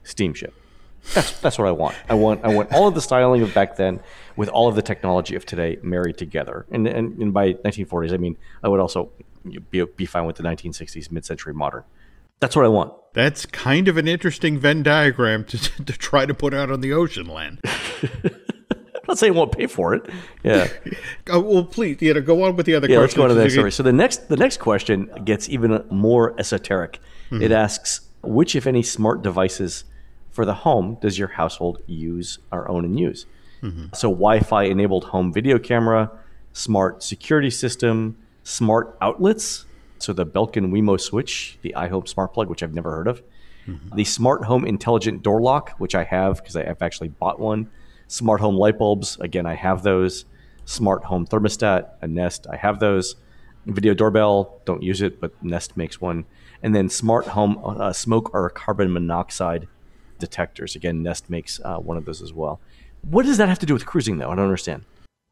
steamship. 0.04 0.54
That's 1.14 1.40
that's 1.40 1.58
what 1.58 1.68
I 1.68 1.72
want. 1.72 1.96
I 2.10 2.14
want 2.16 2.44
I 2.44 2.50
want 2.54 2.72
all 2.74 2.88
of 2.88 2.94
the 2.96 3.02
styling 3.02 3.42
of 3.42 3.54
back 3.54 3.76
then 3.78 4.00
with 4.36 4.50
all 4.50 4.68
of 4.68 4.76
the 4.76 4.82
technology 4.82 5.36
of 5.36 5.46
today 5.46 5.78
married 5.82 6.18
together. 6.18 6.66
And 6.72 6.88
and, 6.88 7.18
and 7.22 7.34
by 7.34 7.54
1940s, 7.54 8.14
I 8.14 8.18
mean 8.18 8.38
I 8.64 8.68
would 8.70 8.80
also 8.80 9.12
be 9.72 9.84
be 9.84 10.06
fine 10.06 10.26
with 10.26 10.36
the 10.36 10.44
1960s 10.44 11.12
mid-century 11.12 11.54
modern. 11.54 11.84
That's 12.40 12.56
what 12.56 12.66
I 12.66 12.68
want. 12.68 12.94
That's 13.14 13.46
kind 13.48 13.88
of 13.88 13.98
an 13.98 14.08
interesting 14.08 14.60
Venn 14.60 14.84
diagram 14.84 15.44
to, 15.46 15.58
to 15.86 15.94
try 15.94 16.26
to 16.26 16.34
put 16.34 16.54
out 16.54 16.70
on 16.70 16.82
the 16.82 16.94
ocean 16.94 17.28
land. 17.28 17.62
I'm 18.04 19.12
not 19.12 19.18
saying 19.18 19.34
I 19.34 19.38
won't 19.38 19.54
pay 19.54 19.68
for 19.68 19.94
it. 19.96 20.10
Yeah. 20.44 20.68
Oh, 21.30 21.42
well, 21.42 21.64
please, 21.66 21.98
you 22.02 22.14
know, 22.14 22.22
go 22.22 22.44
on 22.44 22.56
with 22.56 22.66
the 22.66 22.76
other 22.76 22.88
Yeah, 22.88 23.00
let's 23.00 23.14
questions. 23.14 23.18
go 23.18 23.24
on 23.24 23.30
to 23.30 23.36
the 23.36 23.42
next 23.42 23.54
story. 23.54 23.72
So 23.74 23.84
the 23.84 23.92
next 23.92 24.30
the 24.30 24.38
next 24.38 24.58
question 24.58 25.10
gets 25.26 25.50
even 25.50 25.84
more 25.90 26.34
esoteric. 26.40 27.00
Mm-hmm. 27.32 27.42
It 27.44 27.52
asks 27.52 28.02
which, 28.22 28.56
if 28.56 28.66
any, 28.66 28.82
smart 28.82 29.22
devices 29.24 29.84
for 30.38 30.46
the 30.46 30.54
home 30.54 31.00
does 31.02 31.18
your 31.18 31.30
household 31.30 31.82
use 31.88 32.38
or 32.52 32.70
own 32.70 32.86
and 32.86 33.00
use? 33.00 33.26
So 33.96 34.08
Wi-Fi 34.10 34.66
enabled 34.66 35.06
home 35.06 35.34
video 35.34 35.58
camera, 35.58 36.12
smart 36.54 37.02
security 37.02 37.50
system, 37.50 38.16
smart 38.44 38.96
outlets. 39.02 39.66
So 39.98 40.14
the 40.14 40.28
Belkin 40.28 40.70
Wemo 40.70 41.02
switch, 41.02 41.58
the 41.64 41.74
iHome 41.76 42.08
smart 42.08 42.36
plug, 42.36 42.50
which 42.52 42.62
I've 42.62 42.76
never 42.76 42.92
heard 42.92 43.08
of, 43.08 43.24
the 43.96 44.04
smart 44.04 44.44
home 44.44 44.64
intelligent 44.64 45.24
door 45.24 45.42
lock, 45.42 45.72
which 45.80 45.96
I 45.96 46.04
have 46.04 46.38
because 46.38 46.56
I've 46.56 46.84
actually 46.84 47.10
bought 47.10 47.40
one. 47.40 47.72
Smart 48.08 48.40
home 48.40 48.56
light 48.56 48.78
bulbs, 48.78 49.18
again, 49.20 49.48
I 49.48 49.56
have 49.56 49.82
those. 49.82 50.26
Smart 50.66 51.06
home 51.06 51.26
thermostat, 51.26 51.90
a 52.04 52.08
Nest, 52.08 52.46
I 52.48 52.58
have 52.58 52.80
those. 52.80 53.16
Video 53.66 53.96
doorbell, 53.96 54.62
don't 54.66 54.84
use 54.84 55.02
it, 55.02 55.20
but 55.20 55.32
Nest 55.44 55.76
makes 55.76 56.00
one. 56.00 56.26
And 56.62 56.76
then 56.76 56.90
smart 56.90 57.26
home 57.26 57.60
uh, 57.66 57.92
smoke 57.92 58.36
or 58.36 58.48
carbon 58.52 58.94
monoxide 58.94 59.68
detectors. 60.20 60.76
Again, 60.76 61.04
Nest 61.04 61.30
makes 61.30 61.60
uh, 61.64 61.78
one 61.78 61.98
of 61.98 62.06
those 62.06 62.22
as 62.22 62.34
well. 62.34 62.60
What 63.02 63.26
does 63.26 63.38
that 63.38 63.50
have 63.50 63.60
to 63.60 63.66
do 63.66 63.74
with 63.74 63.86
cruising, 63.86 64.18
though? 64.18 64.30
I 64.32 64.36
don't 64.36 64.46
understand. 64.46 64.84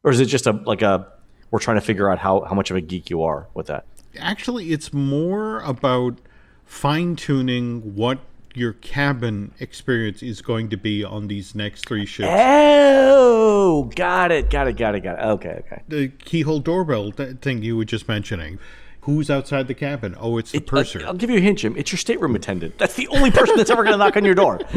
Or 0.04 0.10
is 0.10 0.20
it 0.20 0.26
just 0.26 0.46
a 0.46 0.52
like 0.52 0.82
a 0.82 1.08
we're 1.50 1.58
trying 1.58 1.76
to 1.76 1.80
figure 1.80 2.10
out 2.10 2.18
how, 2.18 2.42
how 2.42 2.54
much 2.54 2.70
of 2.70 2.76
a 2.76 2.80
geek 2.80 3.10
you 3.10 3.22
are 3.22 3.46
with 3.54 3.66
that? 3.66 3.84
Actually, 4.18 4.72
it's 4.72 4.92
more 4.92 5.60
about 5.60 6.18
fine 6.64 7.16
tuning 7.16 7.94
what 7.94 8.18
your 8.54 8.72
cabin 8.72 9.52
experience 9.60 10.22
is 10.22 10.40
going 10.40 10.68
to 10.70 10.76
be 10.76 11.04
on 11.04 11.28
these 11.28 11.54
next 11.54 11.86
three 11.86 12.06
ships. 12.06 12.28
Oh, 12.32 13.90
got 13.94 14.32
it, 14.32 14.48
got 14.48 14.66
it, 14.66 14.76
got 14.76 14.94
it, 14.94 15.00
got 15.00 15.18
it. 15.18 15.22
Okay, 15.22 15.62
okay. 15.66 15.82
the 15.88 16.08
keyhole 16.08 16.60
doorbell 16.60 17.12
th- 17.12 17.38
thing 17.38 17.62
you 17.62 17.76
were 17.76 17.84
just 17.84 18.08
mentioning. 18.08 18.58
Who's 19.06 19.30
outside 19.30 19.68
the 19.68 19.74
cabin? 19.74 20.16
Oh, 20.18 20.36
it's 20.36 20.50
the 20.50 20.58
uh, 20.58 20.62
purser. 20.62 21.00
I'll 21.06 21.14
give 21.14 21.30
you 21.30 21.36
a 21.36 21.40
hint, 21.40 21.60
Jim. 21.60 21.76
It's 21.76 21.92
your 21.92 21.98
stateroom 21.98 22.34
attendant. 22.34 22.76
That's 22.76 22.94
the 22.94 23.06
only 23.06 23.30
person 23.30 23.56
that's 23.56 23.70
ever 23.70 23.84
going 23.84 23.92
to 23.92 23.98
knock 23.98 24.16
on 24.16 24.24
your 24.24 24.34
door. 24.34 24.58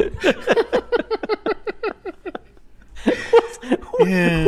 yeah, 4.05 4.45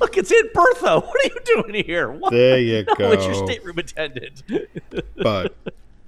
Look, 0.00 0.16
it's 0.16 0.32
Aunt 0.32 0.52
Bertha. 0.54 1.00
What 1.00 1.14
are 1.14 1.28
you 1.28 1.40
doing 1.44 1.84
here? 1.84 2.10
What? 2.10 2.32
there 2.32 2.58
you 2.60 2.82
No, 2.88 2.94
go. 2.94 3.12
it's 3.12 3.26
your 3.26 3.34
stateroom 3.34 3.78
attendant. 3.78 4.42
but 5.16 5.54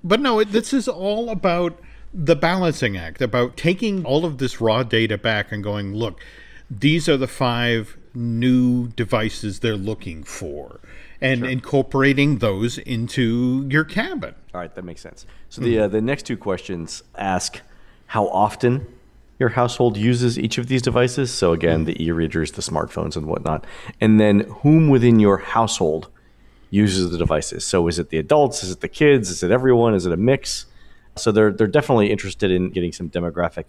but 0.02 0.18
no, 0.18 0.38
it, 0.38 0.50
this 0.50 0.72
is 0.72 0.88
all 0.88 1.28
about 1.28 1.78
the 2.14 2.34
balancing 2.34 2.96
act, 2.96 3.20
about 3.20 3.58
taking 3.58 4.06
all 4.06 4.24
of 4.24 4.38
this 4.38 4.58
raw 4.58 4.84
data 4.84 5.18
back 5.18 5.52
and 5.52 5.62
going, 5.62 5.94
look, 5.94 6.18
these 6.70 7.10
are 7.10 7.18
the 7.18 7.28
five 7.28 7.98
new 8.14 8.88
devices 8.88 9.60
they're 9.60 9.76
looking 9.76 10.24
for 10.24 10.80
and 11.22 11.46
incorporating 11.46 12.38
those 12.38 12.78
into 12.78 13.66
your 13.70 13.84
cabin. 13.84 14.34
All 14.52 14.60
right, 14.60 14.74
that 14.74 14.84
makes 14.84 15.00
sense. 15.00 15.24
So 15.48 15.60
the 15.60 15.76
hmm. 15.76 15.82
uh, 15.82 15.88
the 15.88 16.00
next 16.00 16.24
two 16.26 16.36
questions 16.36 17.02
ask 17.16 17.60
how 18.06 18.28
often 18.28 18.86
your 19.38 19.50
household 19.50 19.96
uses 19.96 20.38
each 20.38 20.58
of 20.58 20.66
these 20.66 20.82
devices. 20.82 21.32
So 21.32 21.52
again, 21.52 21.80
hmm. 21.80 21.84
the 21.86 22.04
e-readers, 22.04 22.52
the 22.52 22.62
smartphones, 22.62 23.16
and 23.16 23.26
whatnot, 23.26 23.64
and 24.00 24.20
then 24.20 24.40
whom 24.62 24.88
within 24.88 25.18
your 25.18 25.38
household 25.38 26.08
uses 26.70 27.10
the 27.10 27.18
devices. 27.18 27.64
So 27.64 27.86
is 27.88 27.98
it 27.98 28.08
the 28.10 28.18
adults? 28.18 28.64
Is 28.64 28.70
it 28.70 28.80
the 28.80 28.88
kids? 28.88 29.30
Is 29.30 29.42
it 29.42 29.50
everyone? 29.50 29.94
Is 29.94 30.06
it 30.06 30.12
a 30.12 30.16
mix? 30.16 30.66
So 31.16 31.30
they're 31.30 31.52
they're 31.52 31.66
definitely 31.66 32.10
interested 32.10 32.50
in 32.50 32.70
getting 32.70 32.92
some 32.92 33.08
demographic 33.08 33.66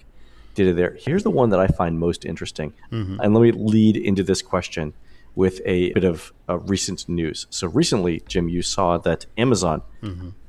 data 0.55 0.73
there. 0.73 0.95
Here's 0.99 1.23
the 1.23 1.31
one 1.31 1.49
that 1.49 1.59
I 1.59 1.67
find 1.67 1.99
most 1.99 2.25
interesting, 2.25 2.73
mm-hmm. 2.91 3.19
and 3.19 3.33
let 3.33 3.41
me 3.41 3.51
lead 3.51 3.97
into 3.97 4.23
this 4.23 4.41
question 4.41 4.93
with 5.35 5.61
a 5.65 5.91
bit 5.93 6.03
of 6.03 6.31
uh, 6.47 6.59
recent 6.59 7.07
news. 7.09 7.47
So 7.49 7.67
recently, 7.67 8.21
Jim, 8.27 8.49
you 8.49 8.61
saw 8.61 8.97
that 8.99 9.25
Amazon 9.37 9.81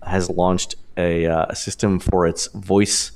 has 0.02 0.28
launched 0.28 0.74
a, 0.96 1.26
uh, 1.26 1.46
a 1.48 1.56
system 1.56 1.98
for 1.98 2.26
its 2.26 2.48
voice 2.48 3.12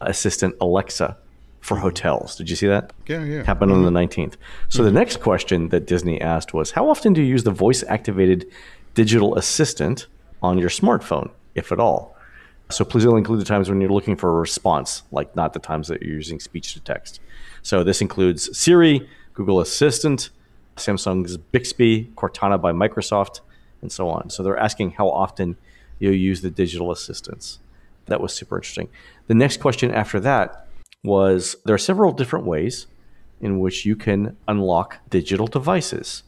assistant 0.00 0.54
Alexa 0.60 1.16
for 1.60 1.76
hotels. 1.76 2.36
Did 2.36 2.48
you 2.48 2.56
see 2.56 2.66
that? 2.68 2.92
Yeah, 3.06 3.22
yeah. 3.24 3.44
Happened 3.44 3.70
on 3.72 3.84
the 3.84 3.90
19th. 3.90 4.34
So 4.68 4.82
the 4.82 4.90
next 4.90 5.20
question 5.20 5.68
that 5.68 5.86
Disney 5.86 6.20
asked 6.20 6.54
was 6.54 6.70
How 6.72 6.88
often 6.88 7.12
do 7.12 7.20
you 7.20 7.26
use 7.28 7.44
the 7.44 7.50
voice 7.50 7.84
activated 7.86 8.46
digital 8.94 9.36
assistant 9.36 10.06
on 10.42 10.56
your 10.58 10.70
smartphone, 10.70 11.30
if 11.54 11.70
at 11.70 11.78
all? 11.78 12.16
So 12.70 12.84
please 12.84 13.04
only 13.04 13.18
include 13.18 13.40
the 13.40 13.44
times 13.44 13.68
when 13.68 13.80
you're 13.80 13.90
looking 13.90 14.16
for 14.16 14.30
a 14.30 14.40
response, 14.40 15.02
like 15.10 15.34
not 15.36 15.52
the 15.52 15.58
times 15.58 15.88
that 15.88 16.02
you're 16.02 16.14
using 16.14 16.40
speech 16.40 16.72
to 16.74 16.80
text. 16.80 17.20
So 17.62 17.84
this 17.84 18.00
includes 18.00 18.56
Siri, 18.56 19.08
Google 19.34 19.60
Assistant, 19.60 20.30
Samsung's 20.76 21.36
Bixby, 21.36 22.12
Cortana 22.16 22.60
by 22.60 22.72
Microsoft, 22.72 23.40
and 23.82 23.90
so 23.90 24.08
on. 24.08 24.30
So 24.30 24.42
they're 24.42 24.58
asking 24.58 24.92
how 24.92 25.08
often 25.08 25.56
you 25.98 26.10
use 26.10 26.40
the 26.40 26.50
digital 26.50 26.90
assistants. 26.90 27.58
That 28.06 28.20
was 28.20 28.32
super 28.32 28.56
interesting. 28.56 28.88
The 29.26 29.34
next 29.34 29.60
question 29.60 29.92
after 29.92 30.18
that 30.20 30.66
was 31.04 31.56
there 31.64 31.74
are 31.74 31.78
several 31.78 32.12
different 32.12 32.46
ways 32.46 32.86
in 33.40 33.58
which 33.58 33.86
you 33.86 33.96
can 33.96 34.36
unlock 34.48 34.98
digital 35.08 35.46
devices. 35.46 36.22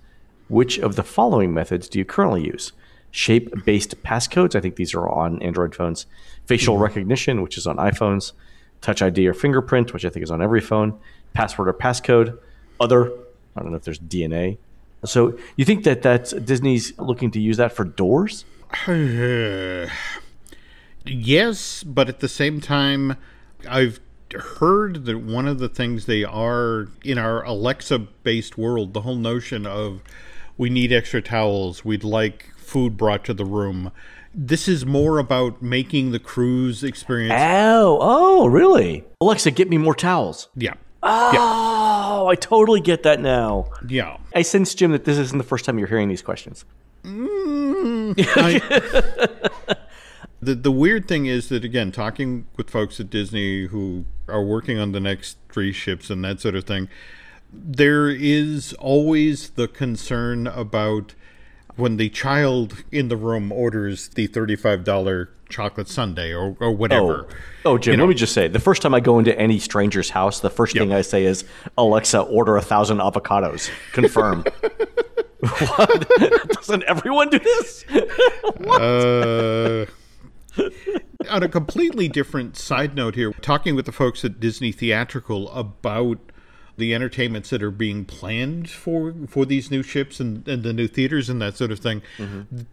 Which 0.49 0.79
of 0.79 0.97
the 0.97 1.03
following 1.03 1.53
methods 1.53 1.89
do 1.89 1.99
you 1.99 2.05
currently 2.05 2.45
use? 2.45 2.73
Shape 3.11 3.65
based 3.65 4.03
passcodes, 4.03 4.55
I 4.55 4.61
think 4.61 4.77
these 4.77 4.95
are 4.95 5.09
on 5.09 5.43
Android 5.43 5.75
phones. 5.75 6.07
Facial 6.47 6.75
mm-hmm. 6.75 6.85
recognition, 6.85 7.43
which 7.43 7.59
is 7.59 7.67
on 7.67 7.77
iPhones. 7.77 8.33
Touch 8.81 9.03
ID 9.03 9.29
or 9.29 9.35
fingerprint, 9.35 9.93
which 9.93 10.05
I 10.05 10.09
think 10.09 10.25
is 10.25 10.31
on 10.31 10.43
every 10.43 10.61
phone. 10.61 10.99
Password 11.35 11.69
or 11.69 11.75
passcode. 11.75 12.39
Other, 12.81 13.13
I 13.57 13.63
don't 13.63 13.71
know 13.71 13.77
if 13.77 13.85
there's 13.85 13.99
DNA. 13.99 14.59
So 15.05 15.39
you 15.57 15.65
think 15.65 15.85
that 15.85 16.03
that's 16.03 16.33
Disney's 16.33 16.97
looking 16.99 17.31
to 17.33 17.41
use 17.41 17.57
that 17.57 17.73
for 17.73 17.85
doors? 17.85 18.45
Yes, 21.05 21.83
but 21.83 22.09
at 22.09 22.21
the 22.21 22.29
same 22.29 22.61
time, 22.61 23.17
I've 23.69 23.99
heard 24.33 25.05
that 25.07 25.19
one 25.19 25.49
of 25.49 25.59
the 25.59 25.69
things 25.69 26.07
they 26.07 26.25
are 26.25 26.89
in 27.05 27.19
our 27.19 27.43
Alexa 27.43 27.99
based 27.99 28.57
world, 28.57 28.95
the 28.95 29.01
whole 29.01 29.17
notion 29.17 29.67
of 29.67 30.01
we 30.57 30.71
need 30.71 30.93
extra 30.93 31.21
towels, 31.21 31.85
we'd 31.85 32.05
like 32.05 32.53
food 32.57 32.97
brought 32.97 33.25
to 33.25 33.35
the 33.35 33.45
room. 33.45 33.91
This 34.35 34.69
is 34.69 34.87
more 34.87 35.19
about 35.19 35.61
making 35.61 36.13
the 36.13 36.19
cruise 36.19 36.83
experience. 36.83 37.35
Oh, 37.37 37.99
oh, 38.01 38.47
really? 38.47 39.05
Alexa, 39.21 39.51
get 39.51 39.69
me 39.69 39.77
more 39.77 39.95
towels. 39.95 40.49
Yeah. 40.57 40.75
Oh, 41.03 41.33
Oh, 42.23 42.29
I 42.29 42.37
totally 42.37 42.81
get 42.81 43.03
that 43.03 43.19
now. 43.19 43.69
Yeah. 43.89 44.17
I 44.33 44.43
sense, 44.43 44.77
Jim, 44.77 44.93
that 44.93 45.05
this 45.05 45.19
isn't 45.19 45.39
the 45.39 45.45
first 45.45 45.65
time 45.65 45.77
you're 45.77 45.89
hearing 45.89 46.09
these 46.09 46.23
questions. 46.23 46.65
Mm. 47.03 48.15
I- 48.37 49.75
the 50.41 50.55
the 50.55 50.71
weird 50.71 51.09
thing 51.09 51.27
is 51.27 51.49
that 51.49 51.65
again, 51.65 51.91
talking 51.91 52.47
with 52.57 52.71
folks 52.71 53.01
at 53.01 53.11
Disney 53.11 53.67
who 53.67 54.05
are 54.29 54.45
working 54.45 54.79
on 54.79 54.93
the 54.93 55.01
next 55.01 55.37
three 55.51 55.73
ships 55.73 56.11
and 56.11 56.25
that 56.25 56.41
sort 56.41 56.55
of 56.55 56.63
thing, 56.63 56.89
there 57.53 58.09
is 58.09 58.73
always 58.75 59.51
the 59.51 59.67
concern 59.67 60.47
about 60.47 61.17
when 61.77 61.97
the 61.97 62.09
child 62.09 62.85
in 62.91 63.09
the 63.09 63.17
room 63.17 63.53
orders 63.53 64.09
the 64.09 64.27
thirty-five 64.27 64.85
dollar 64.85 65.31
chocolate 65.49 65.89
sundae 65.89 66.33
or, 66.33 66.57
or 66.59 66.73
whatever. 66.73 67.29
Oh, 67.65 67.73
oh 67.73 67.79
Jim, 67.79 68.01
let 68.01 68.09
me 68.09 68.15
just 68.15 68.33
say 68.33 68.49
the 68.49 68.59
first 68.59 68.83
time 68.83 68.95
I 68.95 69.01
go 69.01 69.19
into 69.19 69.39
any 69.39 69.59
stranger's 69.59 70.11
house, 70.11 70.41
the 70.41 70.51
first 70.51 70.77
thing 70.77 70.93
I 70.93 71.03
say 71.03 71.25
is, 71.25 71.45
Alexa, 71.79 72.21
order 72.21 72.57
a 72.57 72.63
thousand 72.63 72.99
avocados. 72.99 73.71
Confirm. 73.93 74.45
what? 75.41 76.11
Doesn't 76.49 76.83
everyone 76.85 77.31
do 77.31 77.39
this? 77.39 77.85
Uh, 78.63 79.87
on 81.31 81.43
a 81.43 81.49
completely 81.49 82.09
different 82.09 82.57
side 82.57 82.95
note 82.95 83.15
here, 83.15 83.33
talking 83.41 83.75
with 83.75 83.87
the 83.87 83.93
folks 83.93 84.25
at 84.25 84.39
Disney 84.39 84.71
Theatrical 84.71 85.51
about 85.51 86.19
the 86.77 86.95
entertainments 86.95 87.51
that 87.51 87.63
are 87.63 87.71
being 87.71 88.05
planned 88.05 88.71
for 88.71 89.15
for 89.29 89.45
these 89.45 89.71
new 89.71 89.83
ships 89.83 90.21
and, 90.21 90.47
and 90.49 90.63
the 90.63 90.73
new 90.73 90.89
theaters 90.89 91.29
and 91.29 91.41
that 91.43 91.57
sort 91.57 91.71
of 91.71 91.79
thing, 91.79 92.03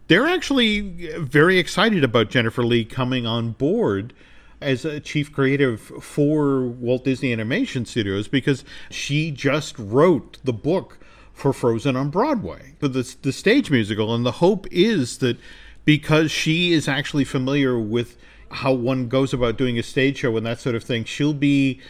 they're 0.08 0.26
actually 0.26 0.80
very 1.18 1.58
excited 1.58 2.02
about 2.02 2.30
Jennifer 2.30 2.64
Lee 2.64 2.84
coming 2.84 3.26
on 3.26 3.52
board 3.52 4.12
as 4.60 4.84
a 4.84 5.00
chief 5.00 5.32
creative 5.32 5.80
for 5.80 6.62
Walt 6.66 7.04
Disney 7.04 7.32
Animation 7.32 7.86
Studios 7.86 8.28
because 8.28 8.64
she 8.90 9.30
just 9.30 9.78
wrote 9.78 10.38
the 10.44 10.52
book 10.52 10.98
for 11.32 11.52
Frozen 11.52 11.96
on 11.96 12.10
Broadway, 12.10 12.74
for 12.78 12.88
the, 12.88 13.16
the 13.22 13.32
stage 13.32 13.70
musical. 13.70 14.14
And 14.14 14.26
the 14.26 14.32
hope 14.32 14.66
is 14.70 15.18
that 15.18 15.38
because 15.84 16.30
she 16.30 16.72
is 16.72 16.86
actually 16.86 17.24
familiar 17.24 17.78
with 17.78 18.18
how 18.50 18.72
one 18.72 19.08
goes 19.08 19.32
about 19.32 19.56
doing 19.56 19.78
a 19.78 19.82
stage 19.82 20.18
show 20.18 20.36
and 20.36 20.44
that 20.44 20.60
sort 20.60 20.74
of 20.74 20.84
thing, 20.84 21.04
she'll 21.04 21.32
be 21.32 21.80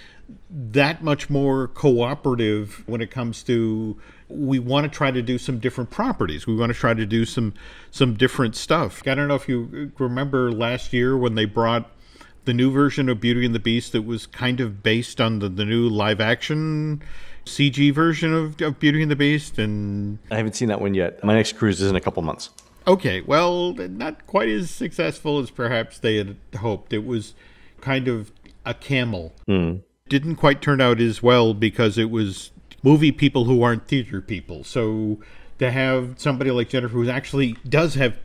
that 0.51 1.03
much 1.03 1.31
more 1.31 1.69
cooperative 1.69 2.83
when 2.87 3.01
it 3.01 3.11
comes 3.11 3.43
to 3.45 3.99
we 4.29 4.59
want 4.59 4.85
to 4.85 4.91
try 4.91 5.11
to 5.11 5.23
do 5.23 5.39
some 5.39 5.59
different 5.59 5.91
properties. 5.91 6.47
We 6.47 6.55
want 6.55 6.73
to 6.73 6.79
try 6.79 6.95
to 6.95 7.07
do 7.07 7.25
some 7.25 7.55
some 7.91 8.15
different 8.15 8.57
stuff. 8.57 9.07
I 9.07 9.15
don't 9.15 9.29
know 9.29 9.35
if 9.35 9.49
you 9.49 9.93
remember 9.99 10.53
last 10.53 10.93
year 10.93 11.17
when 11.17 11.35
they 11.35 11.45
brought 11.45 11.91
the 12.45 12.55
new 12.55 12.71
version 12.71 13.09
of 13.09 13.21
Beauty 13.21 13.45
and 13.45 13.55
the 13.55 13.61
Beast 13.61 13.93
that 13.93 14.03
was 14.03 14.27
kind 14.27 14.61
of 14.61 14.83
based 14.83 15.21
on 15.21 15.41
the, 15.41 15.49
the 15.49 15.65
new 15.65 15.89
live 15.89 16.21
action 16.21 17.03
CG 17.45 17.93
version 17.93 18.33
of, 18.33 18.61
of 18.61 18.79
Beauty 18.79 19.03
and 19.03 19.11
the 19.11 19.17
Beast 19.17 19.59
and 19.59 20.19
I 20.31 20.37
haven't 20.37 20.55
seen 20.55 20.69
that 20.69 20.81
one 20.81 20.95
yet. 20.95 21.23
My 21.25 21.35
next 21.35 21.57
cruise 21.57 21.81
is 21.81 21.91
in 21.91 21.97
a 21.97 22.01
couple 22.01 22.23
months. 22.23 22.51
Okay, 22.87 23.21
well, 23.21 23.75
not 23.75 24.27
quite 24.27 24.49
as 24.49 24.71
successful 24.71 25.39
as 25.39 25.51
perhaps 25.51 25.99
they 25.99 26.17
had 26.17 26.37
hoped. 26.59 26.93
It 26.93 27.05
was 27.05 27.35
kind 27.81 28.09
of 28.09 28.33
a 28.65 28.75
camel. 28.75 29.33
Hmm. 29.47 29.77
Didn't 30.11 30.37
quite 30.37 30.61
turn 30.61 30.81
out 30.81 31.01
as 31.01 31.23
well 31.23 31.55
because 31.55 31.97
it 31.97 32.11
was 32.11 32.51
movie 32.83 33.13
people 33.13 33.45
who 33.45 33.63
aren't 33.63 33.87
theater 33.87 34.21
people. 34.21 34.65
So 34.65 35.21
to 35.59 35.71
have 35.71 36.15
somebody 36.19 36.51
like 36.51 36.69
Jennifer 36.69 36.95
who 36.95 37.09
actually 37.09 37.57
does 37.69 37.95
have 37.95 38.19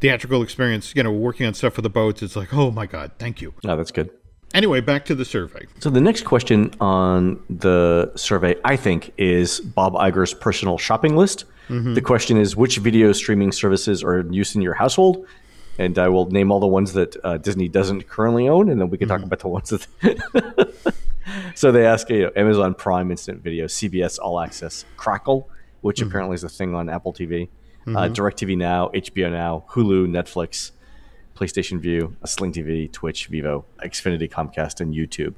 theatrical 0.00 0.42
experience, 0.42 0.94
you 0.94 1.02
know, 1.02 1.12
working 1.12 1.46
on 1.46 1.54
stuff 1.54 1.74
for 1.74 1.82
the 1.82 1.90
boats, 1.90 2.22
it's 2.22 2.36
like, 2.36 2.54
oh 2.54 2.70
my 2.70 2.86
God, 2.86 3.12
thank 3.18 3.40
you. 3.40 3.54
Oh, 3.66 3.76
that's 3.76 3.90
good. 3.90 4.10
Anyway, 4.54 4.80
back 4.80 5.04
to 5.06 5.14
the 5.14 5.24
survey. 5.24 5.66
So 5.80 5.88
the 5.90 6.00
next 6.00 6.24
question 6.24 6.72
on 6.80 7.42
the 7.48 8.12
survey, 8.16 8.54
I 8.64 8.76
think, 8.76 9.12
is 9.16 9.60
Bob 9.60 9.94
Iger's 9.94 10.34
personal 10.34 10.78
shopping 10.78 11.16
list. 11.16 11.44
The 11.68 12.02
question 12.02 12.36
is, 12.36 12.54
which 12.54 12.76
video 12.76 13.12
streaming 13.12 13.50
services 13.50 14.04
are 14.04 14.20
in 14.20 14.34
use 14.34 14.54
in 14.54 14.60
your 14.60 14.74
household? 14.74 15.26
And 15.78 15.98
I 15.98 16.08
will 16.08 16.26
name 16.26 16.52
all 16.52 16.60
the 16.60 16.66
ones 16.66 16.92
that 16.92 17.16
uh, 17.24 17.38
Disney 17.38 17.66
doesn't 17.66 18.08
currently 18.08 18.46
own, 18.46 18.68
and 18.68 18.78
then 18.78 18.90
we 18.90 18.98
can 18.98 19.08
talk 19.08 19.22
about 19.22 19.38
the 19.38 19.48
ones 19.48 19.70
that. 19.70 20.94
so 21.54 21.72
they 21.72 21.86
ask, 21.86 22.08
you 22.10 22.22
know, 22.22 22.30
Amazon 22.36 22.74
Prime 22.74 23.10
Instant 23.10 23.42
Video, 23.42 23.66
CBS 23.66 24.18
All 24.18 24.40
Access, 24.40 24.84
Crackle, 24.96 25.48
which 25.80 26.00
apparently 26.00 26.34
is 26.34 26.44
a 26.44 26.48
thing 26.48 26.74
on 26.74 26.88
Apple 26.88 27.12
TV, 27.12 27.48
uh, 27.86 28.08
DirecTV 28.08 28.56
Now, 28.56 28.88
HBO 28.88 29.30
Now, 29.30 29.64
Hulu, 29.70 30.06
Netflix, 30.06 30.72
PlayStation 31.34 31.80
Vue, 31.80 32.16
Sling 32.24 32.52
TV, 32.52 32.90
Twitch, 32.90 33.26
Vivo, 33.26 33.64
Xfinity, 33.84 34.30
Comcast, 34.30 34.80
and 34.80 34.94
YouTube 34.94 35.34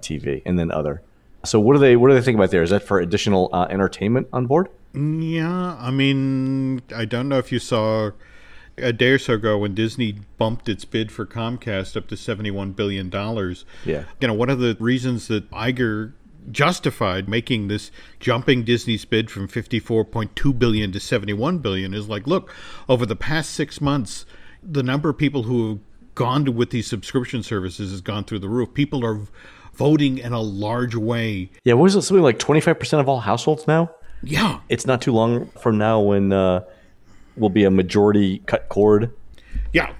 TV, 0.00 0.42
and 0.46 0.58
then 0.58 0.70
other. 0.70 1.02
So 1.44 1.58
what 1.60 1.74
do 1.74 1.80
they 1.80 1.96
what 1.96 2.08
do 2.08 2.14
they 2.14 2.22
think 2.22 2.36
about 2.36 2.50
there? 2.50 2.62
Is 2.62 2.70
that 2.70 2.84
for 2.84 3.00
additional 3.00 3.50
uh, 3.52 3.66
entertainment 3.68 4.28
on 4.32 4.46
board? 4.46 4.68
Yeah, 4.94 5.76
I 5.78 5.90
mean, 5.90 6.82
I 6.94 7.04
don't 7.04 7.28
know 7.28 7.38
if 7.38 7.50
you 7.50 7.58
saw 7.58 8.10
a 8.78 8.92
day 8.92 9.10
or 9.10 9.18
so 9.18 9.34
ago 9.34 9.58
when 9.58 9.74
Disney 9.74 10.16
bumped 10.38 10.68
its 10.68 10.84
bid 10.84 11.12
for 11.12 11.26
Comcast 11.26 11.96
up 11.96 12.08
to 12.08 12.14
$71 12.14 12.74
billion. 12.74 13.10
Yeah. 13.84 14.04
You 14.20 14.28
know, 14.28 14.34
one 14.34 14.50
of 14.50 14.58
the 14.58 14.76
reasons 14.80 15.28
that 15.28 15.50
Iger 15.50 16.12
justified 16.50 17.28
making 17.28 17.68
this 17.68 17.90
jumping 18.18 18.64
Disney's 18.64 19.04
bid 19.04 19.30
from 19.30 19.46
54.2 19.46 20.58
billion 20.58 20.92
to 20.92 21.00
71 21.00 21.58
billion 21.58 21.94
is 21.94 22.08
like, 22.08 22.26
look, 22.26 22.52
over 22.88 23.06
the 23.06 23.16
past 23.16 23.50
six 23.50 23.80
months, 23.80 24.26
the 24.62 24.82
number 24.82 25.08
of 25.08 25.18
people 25.18 25.44
who 25.44 25.68
have 25.68 25.78
gone 26.14 26.44
to 26.44 26.52
with 26.52 26.70
these 26.70 26.86
subscription 26.86 27.42
services 27.42 27.90
has 27.90 28.00
gone 28.00 28.24
through 28.24 28.38
the 28.40 28.48
roof. 28.48 28.74
People 28.74 29.04
are 29.04 29.20
voting 29.74 30.18
in 30.18 30.32
a 30.32 30.40
large 30.40 30.94
way. 30.94 31.50
Yeah, 31.64 31.74
what 31.74 31.84
was 31.84 31.94
it? 31.94 32.02
Something 32.02 32.22
like 32.22 32.38
25% 32.38 33.00
of 33.00 33.08
all 33.08 33.20
households 33.20 33.66
now? 33.66 33.90
Yeah. 34.22 34.60
It's 34.68 34.86
not 34.86 35.00
too 35.00 35.12
long 35.12 35.46
from 35.60 35.78
now 35.78 36.00
when 36.00 36.32
uh, 36.32 36.64
will 37.36 37.48
be 37.48 37.64
a 37.64 37.70
majority 37.70 38.38
cut 38.46 38.68
cord. 38.68 39.12
Yeah. 39.72 39.92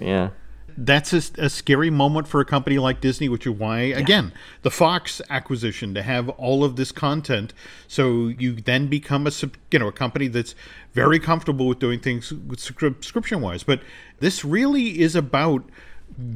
Yeah. 0.00 0.30
That's 0.76 1.12
a, 1.12 1.44
a, 1.44 1.50
scary 1.50 1.90
moment 1.90 2.26
for 2.26 2.40
a 2.40 2.44
company 2.44 2.78
like 2.78 3.02
Disney, 3.02 3.28
which 3.28 3.46
is 3.46 3.52
why, 3.52 3.82
yeah. 3.82 3.98
again, 3.98 4.32
the 4.62 4.70
Fox 4.70 5.20
acquisition 5.28 5.92
to 5.94 6.02
have 6.02 6.28
all 6.30 6.64
of 6.64 6.76
this 6.76 6.90
content. 6.90 7.52
So 7.86 8.28
you 8.28 8.54
then 8.54 8.86
become 8.86 9.26
a 9.26 9.32
you 9.70 9.78
know 9.78 9.88
a 9.88 9.92
company 9.92 10.28
that's 10.28 10.54
very 10.94 11.18
comfortable 11.18 11.66
with 11.66 11.80
doing 11.80 12.00
things 12.00 12.32
subscription 12.56 13.42
wise. 13.42 13.62
But 13.62 13.82
this 14.20 14.42
really 14.42 15.00
is 15.00 15.14
about 15.14 15.68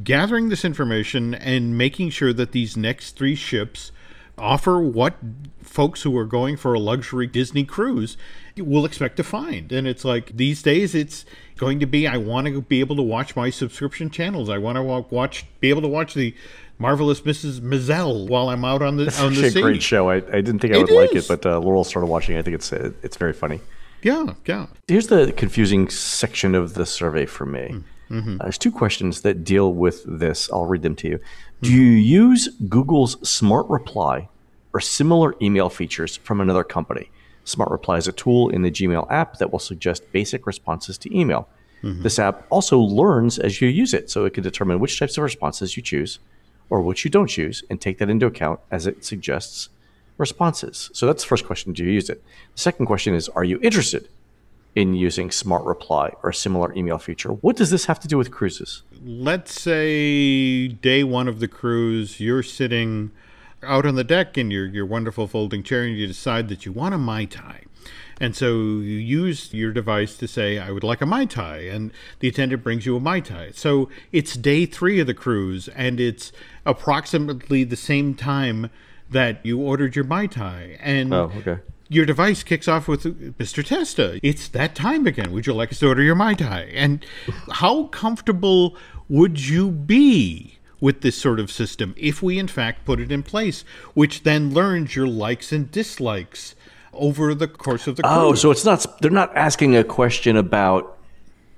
gathering 0.03 0.49
this 0.49 0.63
information 0.63 1.33
and 1.33 1.77
making 1.77 2.09
sure 2.11 2.33
that 2.33 2.51
these 2.51 2.77
next 2.77 3.15
three 3.17 3.35
ships 3.35 3.91
offer 4.37 4.79
what 4.79 5.15
folks 5.61 6.03
who 6.03 6.17
are 6.17 6.25
going 6.25 6.55
for 6.57 6.73
a 6.73 6.79
luxury 6.79 7.27
Disney 7.27 7.63
cruise 7.63 8.17
will 8.57 8.85
expect 8.85 9.17
to 9.17 9.23
find. 9.23 9.71
And 9.71 9.87
it's 9.87 10.05
like 10.05 10.35
these 10.37 10.61
days, 10.61 10.95
it's 10.95 11.25
going 11.57 11.79
to 11.79 11.85
be 11.85 12.07
I 12.07 12.17
want 12.17 12.47
to 12.47 12.61
be 12.61 12.79
able 12.79 12.95
to 12.95 13.01
watch 13.01 13.35
my 13.35 13.49
subscription 13.49 14.09
channels. 14.09 14.49
I 14.49 14.57
want 14.57 14.77
to 14.77 14.83
watch, 14.83 15.45
be 15.59 15.69
able 15.69 15.81
to 15.81 15.87
watch 15.87 16.13
the 16.13 16.33
marvelous 16.77 17.21
Mrs. 17.21 17.59
Maisel 17.59 18.27
while 18.27 18.49
I'm 18.49 18.65
out 18.65 18.81
on 18.81 18.97
the 18.97 19.05
That's 19.05 19.19
on 19.19 19.33
the 19.33 19.49
sea. 19.49 19.59
a 19.59 19.61
great 19.61 19.83
show. 19.83 20.09
I, 20.09 20.15
I 20.15 20.19
didn't 20.19 20.59
think 20.59 20.73
I 20.73 20.77
would 20.77 20.91
like 20.91 21.13
it, 21.13 21.27
but 21.27 21.45
uh, 21.45 21.59
Laurel 21.59 21.83
started 21.83 22.07
watching. 22.07 22.35
It. 22.35 22.39
I 22.39 22.41
think 22.41 22.55
it's 22.55 22.71
it's 22.71 23.17
very 23.17 23.33
funny. 23.33 23.61
Yeah, 24.01 24.33
yeah. 24.45 24.67
Here's 24.87 25.07
the 25.07 25.31
confusing 25.31 25.89
section 25.89 26.53
of 26.53 26.75
the 26.75 26.85
survey 26.85 27.25
for 27.25 27.45
me. 27.45 27.83
Mm-hmm. 28.09 28.37
Uh, 28.39 28.43
there's 28.43 28.57
two 28.57 28.71
questions 28.71 29.21
that 29.21 29.43
deal 29.43 29.73
with 29.73 30.03
this. 30.05 30.49
I'll 30.51 30.65
read 30.65 30.81
them 30.81 30.95
to 30.97 31.07
you. 31.07 31.19
Do 31.61 31.71
you 31.71 31.81
use 31.81 32.49
Google's 32.69 33.27
Smart 33.27 33.67
Reply 33.67 34.29
or 34.73 34.79
similar 34.79 35.35
email 35.41 35.69
features 35.69 36.17
from 36.17 36.41
another 36.41 36.63
company? 36.63 37.09
Smart 37.43 37.71
Reply 37.71 37.97
is 37.97 38.07
a 38.07 38.11
tool 38.11 38.49
in 38.49 38.61
the 38.61 38.71
Gmail 38.71 39.09
app 39.11 39.37
that 39.37 39.51
will 39.51 39.59
suggest 39.59 40.11
basic 40.11 40.45
responses 40.47 40.97
to 40.99 41.17
email. 41.17 41.47
Mm-hmm. 41.83 42.03
This 42.03 42.19
app 42.19 42.45
also 42.49 42.79
learns 42.79 43.37
as 43.37 43.61
you 43.61 43.67
use 43.67 43.93
it, 43.93 44.09
so 44.09 44.25
it 44.25 44.33
can 44.33 44.43
determine 44.43 44.79
which 44.79 44.99
types 44.99 45.17
of 45.17 45.23
responses 45.23 45.77
you 45.77 45.83
choose 45.83 46.19
or 46.69 46.81
which 46.81 47.05
you 47.05 47.11
don't 47.11 47.27
choose 47.27 47.63
and 47.69 47.79
take 47.79 47.99
that 47.99 48.09
into 48.09 48.25
account 48.25 48.59
as 48.71 48.87
it 48.87 49.05
suggests 49.05 49.69
responses. 50.17 50.89
So 50.93 51.05
that's 51.05 51.23
the 51.23 51.27
first 51.27 51.45
question 51.45 51.73
do 51.73 51.83
you 51.83 51.91
use 51.91 52.09
it? 52.09 52.23
The 52.55 52.61
second 52.61 52.85
question 52.85 53.13
is 53.13 53.29
are 53.29 53.43
you 53.43 53.59
interested 53.61 54.07
in 54.75 54.93
using 54.93 55.31
Smart 55.31 55.63
Reply 55.63 56.11
or 56.21 56.29
a 56.29 56.33
similar 56.33 56.73
email 56.75 56.97
feature? 56.97 57.29
What 57.29 57.55
does 57.55 57.71
this 57.71 57.85
have 57.85 57.99
to 58.01 58.07
do 58.07 58.17
with 58.17 58.29
cruises? 58.29 58.83
Let's 59.03 59.59
say 59.59 60.67
day 60.67 61.03
one 61.03 61.27
of 61.27 61.39
the 61.39 61.47
cruise, 61.47 62.19
you're 62.19 62.43
sitting 62.43 63.11
out 63.63 63.85
on 63.85 63.95
the 63.95 64.03
deck 64.03 64.37
in 64.37 64.51
your, 64.51 64.67
your 64.67 64.85
wonderful 64.85 65.27
folding 65.27 65.63
chair 65.63 65.83
and 65.83 65.97
you 65.97 66.05
decide 66.05 66.49
that 66.49 66.65
you 66.65 66.71
want 66.71 66.93
a 66.93 66.97
Mai 66.97 67.25
Tai. 67.25 67.61
And 68.19 68.35
so 68.35 68.47
you 68.47 68.97
use 68.97 69.53
your 69.53 69.71
device 69.71 70.17
to 70.17 70.27
say, 70.27 70.57
I 70.57 70.71
would 70.71 70.83
like 70.83 71.01
a 71.01 71.05
Mai 71.05 71.25
Tai. 71.25 71.57
And 71.57 71.91
the 72.19 72.29
attendant 72.29 72.63
brings 72.63 72.85
you 72.85 72.95
a 72.95 72.99
Mai 72.99 73.19
Tai. 73.19 73.51
So 73.51 73.89
it's 74.11 74.35
day 74.35 74.65
three 74.65 74.99
of 74.99 75.07
the 75.07 75.13
cruise, 75.13 75.67
and 75.69 75.99
it's 75.99 76.31
approximately 76.65 77.63
the 77.63 77.75
same 77.75 78.15
time 78.15 78.69
that 79.09 79.45
you 79.45 79.59
ordered 79.59 79.95
your 79.95 80.05
Mai 80.05 80.27
Tai. 80.27 80.77
And 80.79 81.13
oh, 81.13 81.31
okay. 81.37 81.59
Your 81.89 82.05
device 82.05 82.43
kicks 82.43 82.67
off 82.67 82.87
with 82.87 83.37
Mr. 83.37 83.63
Testa. 83.63 84.19
It's 84.23 84.47
that 84.49 84.75
time 84.75 85.05
again. 85.05 85.31
Would 85.31 85.47
you 85.47 85.53
like 85.53 85.71
us 85.71 85.79
to 85.79 85.87
order 85.87 86.01
your 86.01 86.15
Mai 86.15 86.33
Tai? 86.33 86.61
And 86.73 87.05
how 87.51 87.85
comfortable 87.85 88.75
would 89.07 89.39
you 89.47 89.69
be 89.69 90.57
with 90.81 91.01
this 91.01 91.17
sort 91.17 91.39
of 91.39 91.51
system 91.51 91.93
if 91.97 92.21
we 92.21 92.37
in 92.37 92.47
fact 92.47 92.85
put 92.85 92.99
it 92.99 93.11
in 93.11 93.23
place, 93.23 93.63
which 93.93 94.23
then 94.23 94.53
learns 94.53 94.95
your 94.95 95.07
likes 95.07 95.51
and 95.51 95.71
dislikes 95.71 96.55
over 96.93 97.33
the 97.33 97.47
course 97.47 97.87
of 97.87 97.95
the 97.95 98.05
oh, 98.05 98.29
cruise. 98.29 98.31
Oh, 98.31 98.35
so 98.35 98.51
it's 98.51 98.65
not 98.65 99.01
they're 99.01 99.11
not 99.11 99.35
asking 99.35 99.75
a 99.75 99.83
question 99.83 100.37
about 100.37 100.97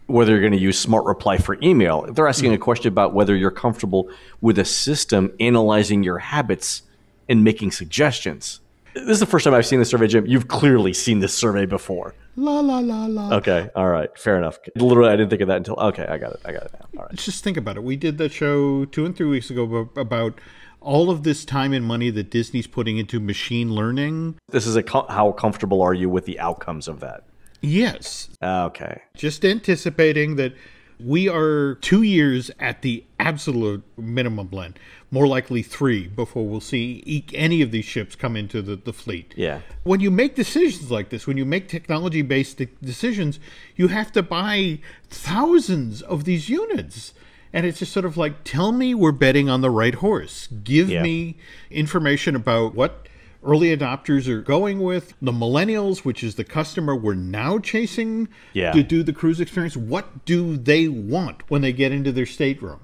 whether 0.07 0.31
you're 0.31 0.41
going 0.41 0.53
to 0.53 0.59
use 0.59 0.79
smart 0.79 1.05
reply 1.05 1.37
for 1.37 1.57
email. 1.61 2.03
They're 2.09 2.27
asking 2.27 2.53
a 2.53 2.57
question 2.57 2.87
about 2.87 3.13
whether 3.13 3.35
you're 3.35 3.51
comfortable 3.51 4.09
with 4.39 4.57
a 4.57 4.65
system 4.65 5.33
analyzing 5.39 6.03
your 6.03 6.19
habits 6.19 6.83
and 7.27 7.43
making 7.43 7.71
suggestions. 7.71 8.61
This 9.05 9.15
is 9.15 9.19
the 9.19 9.25
first 9.25 9.43
time 9.43 9.53
I've 9.53 9.65
seen 9.65 9.79
this 9.79 9.89
survey, 9.89 10.07
Jim. 10.07 10.25
You've 10.25 10.47
clearly 10.47 10.93
seen 10.93 11.19
this 11.19 11.33
survey 11.33 11.65
before. 11.65 12.15
La 12.35 12.59
la 12.59 12.79
la 12.79 13.05
la. 13.05 13.35
Okay, 13.37 13.69
all 13.75 13.87
right, 13.87 14.15
fair 14.17 14.37
enough. 14.37 14.59
Literally, 14.75 15.09
I 15.09 15.15
didn't 15.15 15.29
think 15.29 15.41
of 15.41 15.47
that 15.47 15.57
until 15.57 15.75
okay, 15.79 16.05
I 16.05 16.17
got 16.17 16.33
it. 16.33 16.41
I 16.45 16.51
got 16.51 16.65
it 16.65 16.73
now. 16.73 16.87
All 16.97 17.03
right. 17.03 17.11
Let's 17.11 17.25
just 17.25 17.43
think 17.43 17.57
about 17.57 17.77
it. 17.77 17.83
We 17.83 17.95
did 17.95 18.17
that 18.19 18.31
show 18.31 18.85
two 18.85 19.05
and 19.05 19.15
three 19.15 19.27
weeks 19.27 19.49
ago 19.49 19.89
about 19.95 20.39
all 20.81 21.09
of 21.09 21.23
this 21.23 21.45
time 21.45 21.73
and 21.73 21.85
money 21.85 22.09
that 22.11 22.29
Disney's 22.29 22.67
putting 22.67 22.97
into 22.97 23.19
machine 23.19 23.73
learning. 23.73 24.39
This 24.49 24.67
is 24.67 24.75
a 24.75 24.83
how 25.09 25.31
comfortable 25.31 25.81
are 25.81 25.93
you 25.93 26.09
with 26.09 26.25
the 26.25 26.39
outcomes 26.39 26.87
of 26.87 26.99
that? 26.99 27.23
Yes. 27.61 28.29
Ah, 28.41 28.65
okay. 28.65 29.01
Just 29.15 29.43
anticipating 29.43 30.35
that 30.35 30.53
we 30.99 31.29
are 31.29 31.75
two 31.75 32.01
years 32.01 32.49
at 32.59 32.81
the 32.81 33.03
absolute 33.19 33.83
minimum 33.97 34.47
blend, 34.47 34.79
more 35.11 35.27
likely 35.27 35.61
three 35.61 36.07
before 36.07 36.47
we'll 36.47 36.59
see 36.59 37.25
any 37.33 37.61
of 37.61 37.71
these 37.71 37.85
ships 37.85 38.15
come 38.15 38.35
into 38.35 38.61
the, 38.61 38.75
the 38.75 38.93
fleet. 38.93 39.33
Yeah. 39.37 39.61
When 39.83 39.99
you 39.99 40.09
make 40.09 40.35
decisions 40.35 40.89
like 40.89 41.09
this, 41.09 41.27
when 41.27 41.37
you 41.37 41.45
make 41.45 41.67
technology 41.67 42.21
based 42.21 42.61
decisions, 42.81 43.39
you 43.75 43.89
have 43.89 44.11
to 44.13 44.23
buy 44.23 44.79
thousands 45.09 46.01
of 46.01 46.23
these 46.23 46.49
units. 46.49 47.13
And 47.53 47.65
it's 47.65 47.79
just 47.79 47.93
sort 47.93 48.05
of 48.05 48.17
like, 48.17 48.43
tell 48.43 48.71
me 48.71 48.93
we're 48.93 49.11
betting 49.11 49.49
on 49.49 49.61
the 49.61 49.69
right 49.69 49.95
horse. 49.95 50.47
Give 50.63 50.89
yeah. 50.89 51.01
me 51.01 51.37
information 51.71 52.35
about 52.35 52.75
what 52.75 53.07
early 53.43 53.75
adopters 53.75 54.27
are 54.27 54.41
going 54.41 54.79
with, 54.79 55.13
the 55.21 55.31
millennials, 55.31 55.99
which 55.99 56.23
is 56.23 56.35
the 56.35 56.43
customer 56.43 56.95
we're 56.95 57.13
now 57.13 57.59
chasing 57.59 58.27
yeah. 58.53 58.71
to 58.71 58.83
do 58.83 59.03
the 59.03 59.13
cruise 59.13 59.39
experience. 59.39 59.77
What 59.77 60.25
do 60.25 60.57
they 60.57 60.87
want 60.87 61.49
when 61.49 61.61
they 61.61 61.73
get 61.73 61.91
into 61.91 62.11
their 62.11 62.25
stateroom? 62.25 62.79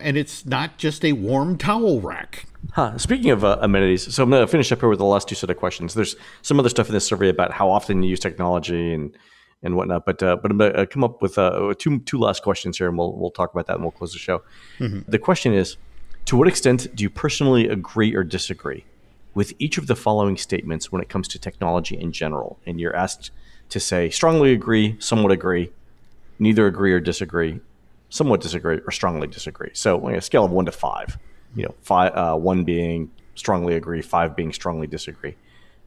And 0.00 0.16
it's 0.16 0.46
not 0.46 0.78
just 0.78 1.04
a 1.04 1.12
warm 1.12 1.58
towel 1.58 2.00
rack. 2.00 2.46
Huh. 2.72 2.96
Speaking 2.98 3.30
of 3.30 3.44
uh, 3.44 3.58
amenities, 3.60 4.14
so 4.14 4.22
I'm 4.22 4.30
going 4.30 4.42
to 4.42 4.50
finish 4.50 4.70
up 4.70 4.80
here 4.80 4.88
with 4.88 4.98
the 4.98 5.04
last 5.04 5.28
two 5.28 5.34
set 5.34 5.50
of 5.50 5.56
questions. 5.56 5.94
There's 5.94 6.16
some 6.42 6.60
other 6.60 6.68
stuff 6.68 6.88
in 6.88 6.94
this 6.94 7.06
survey 7.06 7.28
about 7.28 7.52
how 7.52 7.70
often 7.70 8.02
you 8.02 8.10
use 8.10 8.20
technology 8.20 8.92
and 8.94 9.16
and 9.62 9.76
whatnot. 9.76 10.06
But 10.06 10.22
uh, 10.22 10.36
but 10.36 10.50
I'm 10.50 10.58
going 10.58 10.72
to 10.72 10.86
come 10.86 11.02
up 11.02 11.22
with 11.22 11.38
uh, 11.38 11.74
two 11.78 11.98
two 12.00 12.18
last 12.18 12.42
questions 12.42 12.78
here, 12.78 12.88
and 12.88 12.96
we'll 12.96 13.16
we'll 13.16 13.30
talk 13.30 13.52
about 13.52 13.66
that 13.66 13.74
and 13.74 13.82
we'll 13.82 13.92
close 13.92 14.12
the 14.12 14.18
show. 14.18 14.42
Mm-hmm. 14.78 15.10
The 15.10 15.18
question 15.18 15.52
is, 15.52 15.76
to 16.26 16.36
what 16.36 16.46
extent 16.46 16.94
do 16.94 17.02
you 17.02 17.10
personally 17.10 17.68
agree 17.68 18.14
or 18.14 18.22
disagree 18.22 18.84
with 19.38 19.54
each 19.60 19.78
of 19.78 19.86
the 19.86 19.94
following 19.94 20.36
statements 20.36 20.90
when 20.90 21.00
it 21.00 21.08
comes 21.08 21.28
to 21.28 21.38
technology 21.38 21.96
in 21.96 22.10
general. 22.10 22.58
And 22.66 22.80
you're 22.80 22.96
asked 22.96 23.30
to 23.68 23.78
say 23.78 24.10
strongly 24.10 24.50
agree, 24.52 24.96
somewhat 24.98 25.30
agree, 25.30 25.70
neither 26.40 26.66
agree 26.66 26.92
or 26.92 26.98
disagree, 26.98 27.60
somewhat 28.08 28.40
disagree, 28.40 28.80
or 28.84 28.90
strongly 28.90 29.28
disagree. 29.28 29.70
So 29.74 30.04
on 30.04 30.16
a 30.16 30.20
scale 30.20 30.44
of 30.44 30.50
one 30.50 30.64
to 30.64 30.72
five, 30.72 31.18
you 31.54 31.62
know, 31.62 31.74
five, 31.82 32.16
uh, 32.16 32.34
one 32.34 32.64
being 32.64 33.12
strongly 33.36 33.76
agree, 33.76 34.02
five 34.02 34.34
being 34.34 34.52
strongly 34.52 34.88
disagree. 34.88 35.36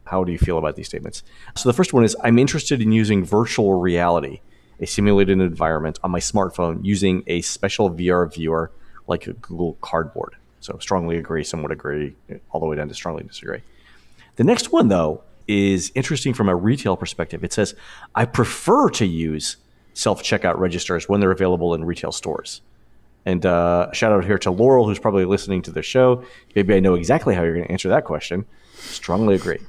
How 0.05 0.23
do 0.23 0.31
you 0.31 0.37
feel 0.37 0.57
about 0.57 0.77
these 0.77 0.87
statements? 0.87 1.21
So 1.57 1.67
the 1.67 1.73
first 1.73 1.91
one 1.91 2.05
is 2.05 2.15
I'm 2.23 2.39
interested 2.39 2.81
in 2.81 2.93
using 2.93 3.25
virtual 3.25 3.73
reality, 3.73 4.39
a 4.79 4.87
simulated 4.87 5.41
environment 5.41 5.99
on 6.03 6.11
my 6.11 6.21
smartphone 6.21 6.85
using 6.85 7.25
a 7.27 7.41
special 7.41 7.91
VR 7.91 8.33
viewer 8.33 8.71
like 9.07 9.27
a 9.27 9.33
Google 9.33 9.77
Cardboard. 9.81 10.37
So 10.61 10.77
strongly 10.79 11.17
agree, 11.17 11.43
somewhat 11.43 11.71
agree, 11.71 12.15
all 12.51 12.59
the 12.61 12.67
way 12.67 12.77
down 12.77 12.87
to 12.87 12.93
strongly 12.93 13.23
disagree. 13.23 13.61
The 14.37 14.43
next 14.43 14.71
one, 14.71 14.87
though, 14.87 15.23
is 15.47 15.91
interesting 15.95 16.33
from 16.33 16.47
a 16.47 16.55
retail 16.55 16.95
perspective. 16.95 17.43
It 17.43 17.51
says, 17.51 17.75
I 18.15 18.25
prefer 18.25 18.89
to 18.91 19.05
use 19.05 19.57
self 19.93 20.23
checkout 20.23 20.57
registers 20.57 21.09
when 21.09 21.19
they're 21.19 21.31
available 21.31 21.73
in 21.73 21.83
retail 21.83 22.11
stores. 22.11 22.61
And 23.25 23.45
uh, 23.45 23.91
shout 23.91 24.11
out 24.11 24.25
here 24.25 24.37
to 24.39 24.51
Laurel, 24.51 24.87
who's 24.87 24.99
probably 24.99 25.25
listening 25.25 25.61
to 25.63 25.71
the 25.71 25.83
show. 25.83 26.23
Maybe 26.55 26.73
I 26.73 26.79
know 26.79 26.95
exactly 26.95 27.35
how 27.35 27.43
you're 27.43 27.53
going 27.53 27.65
to 27.65 27.71
answer 27.71 27.89
that 27.89 28.05
question. 28.05 28.45
Strongly 28.75 29.35
agree. 29.35 29.59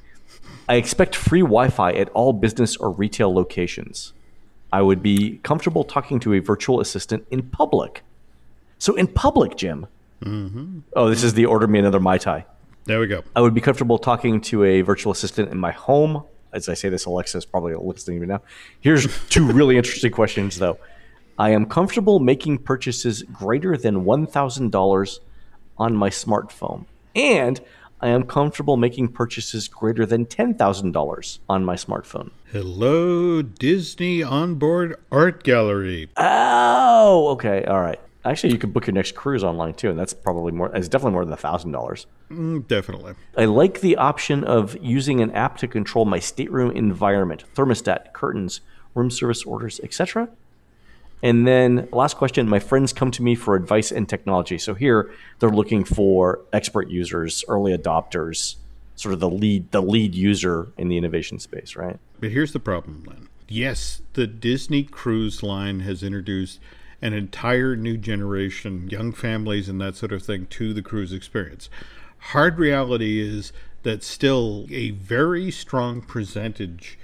I 0.69 0.77
expect 0.77 1.17
free 1.17 1.41
Wi 1.41 1.69
Fi 1.69 1.93
at 1.93 2.09
all 2.11 2.33
business 2.33 2.77
or 2.77 2.91
retail 2.91 3.35
locations. 3.35 4.13
I 4.73 4.81
would 4.81 5.03
be 5.03 5.39
comfortable 5.43 5.85
talking 5.85 6.19
to 6.21 6.33
a 6.33 6.39
virtual 6.39 6.81
assistant 6.81 7.27
in 7.31 7.43
public. 7.43 8.03
So, 8.79 8.95
in 8.95 9.07
public, 9.07 9.57
Jim, 9.57 9.87
Mm-hmm. 10.23 10.81
Oh, 10.95 11.09
this 11.09 11.23
is 11.23 11.35
the 11.35 11.47
order 11.47 11.67
me 11.67 11.79
another 11.79 12.01
Mai 12.01 12.19
Tai. 12.19 12.45
There 12.85 13.01
we 13.01 13.07
go. 13.07 13.23
I 13.37 13.41
would 13.41 13.55
be 13.55 13.61
comfortable 13.61 13.99
talking 13.99 14.41
to 14.43 14.65
a 14.65 14.81
virtual 14.83 15.13
assistant 15.13 15.51
in 15.51 15.59
my 15.59 15.73
home. 15.73 16.25
As 16.53 16.69
I 16.69 16.75
say 16.75 16.89
this, 16.89 17.05
Alexa 17.07 17.39
is 17.39 17.45
probably 17.45 17.75
listening 17.75 18.19
to 18.19 18.27
me 18.27 18.27
now. 18.27 18.43
Here's 18.81 19.07
two 19.29 19.51
really 19.51 19.77
interesting 19.79 20.11
questions, 20.11 20.59
though. 20.59 20.79
I 21.39 21.51
am 21.51 21.67
comfortable 21.67 22.21
making 22.21 22.59
purchases 22.59 23.23
greater 23.23 23.77
than 23.77 24.05
$1,000 24.05 25.21
on 25.79 25.97
my 25.97 26.11
smartphone. 26.11 26.85
And 27.15 27.61
I 28.01 28.09
am 28.09 28.25
comfortable 28.25 28.77
making 28.77 29.09
purchases 29.09 29.69
greater 29.69 30.05
than 30.05 30.27
$10,000 30.27 31.39
on 31.49 31.65
my 31.65 31.77
smartphone. 31.77 32.31
Hello, 32.51 33.43
Disney 33.43 34.23
Onboard 34.23 34.97
Art 35.13 35.45
Gallery. 35.45 36.11
Oh, 36.17 37.29
okay. 37.31 37.65
All 37.65 37.81
right. 37.81 38.01
Actually, 38.25 38.53
you 38.53 38.59
could 38.59 38.73
book 38.73 38.87
your 38.87 38.95
next 38.95 39.15
cruise 39.15 39.43
online 39.43 39.75
too, 39.75 39.91
and 39.91 39.99
that's 39.99 40.15
probably 40.15 40.53
more. 40.53 40.75
It's 40.75 40.89
definitely 40.89 41.13
more 41.13 41.25
than 41.25 41.35
a 41.35 41.39
thousand 41.39 41.73
dollars. 41.73 42.07
Mm, 42.31 42.67
definitely. 42.69 43.15
I 43.37 43.47
like 43.47 43.81
the 43.81 43.97
option 43.97 44.45
of 44.45 44.77
using 44.81 45.21
an 45.21 45.33
app 45.33 45.59
to 45.59 45.69
control 45.69 46.05
my 46.05 46.21
stateroom 46.21 46.71
environment, 46.71 47.45
thermostat, 47.55 48.13
curtains, 48.13 48.61
room 48.95 49.11
service 49.11 49.43
orders, 49.43 49.81
etc. 49.83 50.29
And 51.23 51.47
then 51.47 51.89
last 51.93 52.17
question, 52.17 52.49
my 52.49 52.59
friends 52.59 52.93
come 52.93 53.11
to 53.13 53.23
me 53.23 53.35
for 53.35 53.55
advice 53.55 53.93
and 53.93 54.09
technology. 54.09 54.59
So 54.59 54.75
here 54.75 55.13
they're 55.39 55.51
looking 55.51 55.85
for 55.85 56.41
expert 56.53 56.91
users, 56.91 57.45
early 57.49 57.77
adopters, 57.77 58.57
sort 58.97 59.15
of 59.15 59.21
the 59.21 59.31
lead 59.31 59.71
the 59.73 59.83
lead 59.83 60.15
user 60.15 60.73
in 60.77 60.89
the 60.89 60.97
innovation 60.97 61.39
space, 61.39 61.77
right? 61.77 61.99
But 62.21 62.31
here's 62.31 62.53
the 62.53 62.61
problem, 62.61 63.05
Len. 63.07 63.29
Yes, 63.49 64.03
the 64.15 64.27
Disney 64.27 64.83
Cruise 64.85 65.43
Line 65.43 65.81
has 65.81 66.03
introduced 66.03 66.59
an 67.03 67.13
entire 67.13 67.77
new 67.77 67.97
generation, 67.99 68.89
young 68.89 69.13
families 69.13 69.69
and 69.69 69.81
that 69.81 69.97
sort 69.97 70.13
of 70.13 70.23
thing, 70.23 70.47
to 70.47 70.73
the 70.73 70.83
cruise 70.83 71.13
experience. 71.13 71.69
Hard 72.19 72.59
reality 72.59 73.21
is 73.21 73.53
that 73.83 74.05
still 74.05 74.67
a 74.71 74.91
very 74.91 75.51
strong 75.51 76.01
percentage 76.01 76.99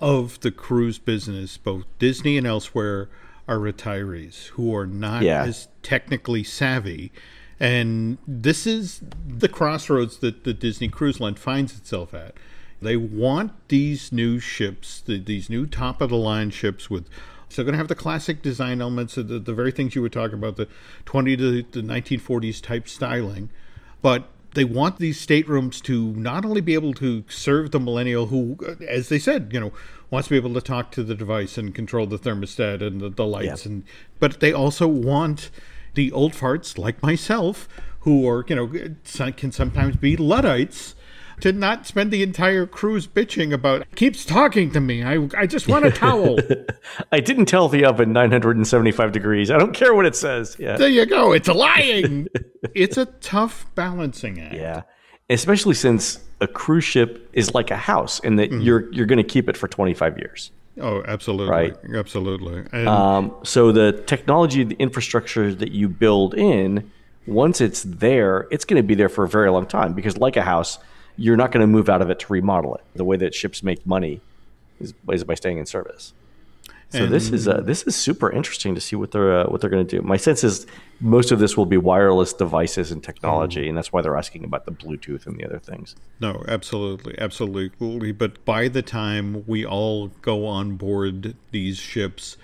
of 0.00 0.40
the 0.40 0.50
cruise 0.50 0.98
business, 0.98 1.56
both 1.56 1.84
Disney 1.98 2.36
and 2.36 2.46
elsewhere, 2.46 3.08
are 3.46 3.58
retirees 3.58 4.48
who 4.48 4.74
are 4.74 4.86
not 4.86 5.22
Yeah. 5.22 5.44
as 5.44 5.68
technically 5.82 6.42
savvy. 6.42 7.12
And 7.60 8.18
this 8.26 8.66
is 8.66 9.00
the 9.26 9.48
crossroads 9.48 10.18
that 10.18 10.42
the 10.44 10.52
Disney 10.52 10.88
Cruise 10.88 11.20
Line 11.20 11.36
finds 11.36 11.76
itself 11.76 12.12
at. 12.12 12.34
They 12.82 12.96
want 12.96 13.52
these 13.68 14.10
new 14.12 14.40
ships, 14.40 15.00
the, 15.00 15.18
these 15.18 15.48
new 15.48 15.66
top 15.66 16.00
of 16.00 16.10
the 16.10 16.16
line 16.16 16.50
ships 16.50 16.90
with 16.90 17.08
still 17.54 17.64
going 17.64 17.72
to 17.72 17.78
have 17.78 17.88
the 17.88 17.94
classic 17.94 18.42
design 18.42 18.80
elements, 18.80 19.14
the, 19.14 19.22
the 19.22 19.54
very 19.54 19.72
things 19.72 19.94
you 19.94 20.02
were 20.02 20.08
talking 20.08 20.34
about, 20.38 20.56
the 20.56 20.68
20 21.06 21.36
to 21.36 21.62
the 21.62 21.80
1940s 21.80 22.60
type 22.60 22.88
styling. 22.88 23.48
But 24.02 24.28
they 24.54 24.64
want 24.64 24.98
these 24.98 25.18
staterooms 25.24 25.80
to 25.82 26.12
not 26.12 26.44
only 26.44 26.60
be 26.60 26.74
able 26.74 26.94
to 26.94 27.24
serve 27.28 27.70
the 27.70 27.80
millennial 27.80 28.26
who, 28.26 28.56
uh, 28.66 28.74
as 28.88 29.08
they 29.08 29.18
said, 29.18 29.50
you 29.52 29.60
know, 29.60 29.72
wants 30.10 30.28
to 30.28 30.32
be 30.32 30.36
able 30.36 30.54
to 30.54 30.60
talk 30.60 30.90
to 30.92 31.02
the 31.02 31.14
device 31.14 31.56
and 31.58 31.74
control 31.74 32.06
the 32.06 32.18
thermostat 32.18 32.82
and 32.82 33.00
the, 33.00 33.08
the 33.08 33.24
lights, 33.26 33.64
Yeah. 33.64 33.72
and 33.72 33.84
but 34.20 34.40
they 34.40 34.52
also 34.52 34.86
want 34.86 35.50
the 35.94 36.12
old 36.12 36.32
farts 36.32 36.76
like 36.78 37.02
myself 37.02 37.68
who 38.00 38.28
are, 38.28 38.44
you 38.48 38.54
know, 38.56 38.70
uh, 39.20 39.30
can 39.32 39.50
sometimes 39.50 39.96
be 39.96 40.16
Luddites. 40.16 40.94
To 41.40 41.52
not 41.52 41.86
spend 41.86 42.10
the 42.10 42.22
entire 42.22 42.64
cruise 42.66 43.06
bitching 43.06 43.52
about 43.52 43.86
keeps 43.96 44.24
talking 44.24 44.70
to 44.72 44.80
me. 44.80 45.02
I, 45.02 45.28
I 45.36 45.46
just 45.46 45.68
want 45.68 45.84
a 45.84 45.90
towel. 46.04 46.38
I 47.12 47.20
didn't 47.20 47.46
tell 47.46 47.68
the 47.68 47.84
oven 47.84 48.12
975 48.12 49.12
degrees. 49.12 49.50
I 49.50 49.58
don't 49.58 49.74
care 49.74 49.94
what 49.94 50.06
it 50.06 50.16
says. 50.16 50.56
Yeah. 50.58 50.76
there 50.76 50.88
you 50.88 51.04
go. 51.06 51.32
It's 51.32 51.48
lying. 51.66 52.28
it's 52.74 52.96
a 52.96 53.06
tough 53.06 53.66
balancing 53.74 54.40
act. 54.40 54.54
Yeah. 54.54 54.82
Especially 55.28 55.74
since 55.74 56.20
a 56.40 56.46
cruise 56.46 56.84
ship 56.84 57.28
is 57.32 57.52
like 57.54 57.70
a 57.70 57.76
house 57.76 58.20
and 58.20 58.38
Mm-hmm. 58.38 58.58
that 58.58 58.64
you're 58.64 58.92
you're 58.92 59.06
going 59.06 59.18
to 59.18 59.24
keep 59.24 59.48
it 59.48 59.56
for 59.56 59.68
25 59.68 60.18
years. 60.18 60.50
Oh, 60.80 61.02
absolutely. 61.06 61.50
Right. 61.50 61.76
Absolutely. 61.94 62.64
And 62.72 62.88
Um, 62.88 63.34
so 63.44 63.70
the 63.72 63.92
technology, 64.06 64.64
the 64.64 64.76
infrastructure 64.78 65.54
that 65.54 65.72
you 65.72 65.88
build 65.88 66.34
in, 66.34 66.90
once 67.26 67.60
it's 67.60 67.82
there, 67.84 68.46
it's 68.50 68.64
going 68.64 68.82
to 68.82 68.86
be 68.86 68.94
there 68.94 69.08
for 69.08 69.24
a 69.24 69.28
very 69.28 69.50
long 69.50 69.66
time 69.66 69.94
because, 69.94 70.18
like 70.18 70.36
a 70.36 70.42
house, 70.42 70.78
you're 71.16 71.36
not 71.36 71.52
going 71.52 71.60
to 71.60 71.66
move 71.66 71.88
out 71.88 72.02
of 72.02 72.10
it 72.10 72.18
to 72.20 72.32
remodel 72.32 72.74
it. 72.74 72.82
The 72.94 73.04
way 73.04 73.16
that 73.16 73.34
ships 73.34 73.62
make 73.62 73.86
money 73.86 74.20
is, 74.80 74.94
is 75.10 75.24
by 75.24 75.34
staying 75.34 75.58
in 75.58 75.66
service. 75.66 76.12
So 76.90 77.06
this 77.06 77.30
is 77.30 77.48
uh, 77.48 77.60
this 77.60 77.82
is 77.82 77.96
super 77.96 78.30
interesting 78.30 78.76
to 78.76 78.80
see 78.80 78.94
what 78.94 79.10
they're 79.10 79.40
uh, 79.40 79.46
what 79.46 79.60
they're 79.60 79.70
going 79.70 79.84
to 79.84 79.96
do. 79.96 80.02
My 80.02 80.16
sense 80.16 80.44
is 80.44 80.64
most 81.00 81.32
of 81.32 81.40
this 81.40 81.56
will 81.56 81.66
be 81.66 81.76
wireless 81.76 82.32
devices 82.32 82.92
and 82.92 83.02
technology, 83.02 83.68
and 83.68 83.76
that's 83.76 83.92
why 83.92 84.00
they're 84.00 84.16
asking 84.16 84.44
about 84.44 84.64
the 84.64 84.70
Bluetooth 84.70 85.26
and 85.26 85.36
the 85.36 85.44
other 85.44 85.58
things. 85.58 85.96
No, 86.20 86.44
absolutely, 86.46 87.18
absolutely. 87.18 88.12
But 88.12 88.44
by 88.44 88.68
the 88.68 88.82
time 88.82 89.44
we 89.46 89.66
all 89.66 90.08
go 90.22 90.46
on 90.46 90.76
board 90.76 91.34
these 91.50 91.78
ships, 91.78 92.36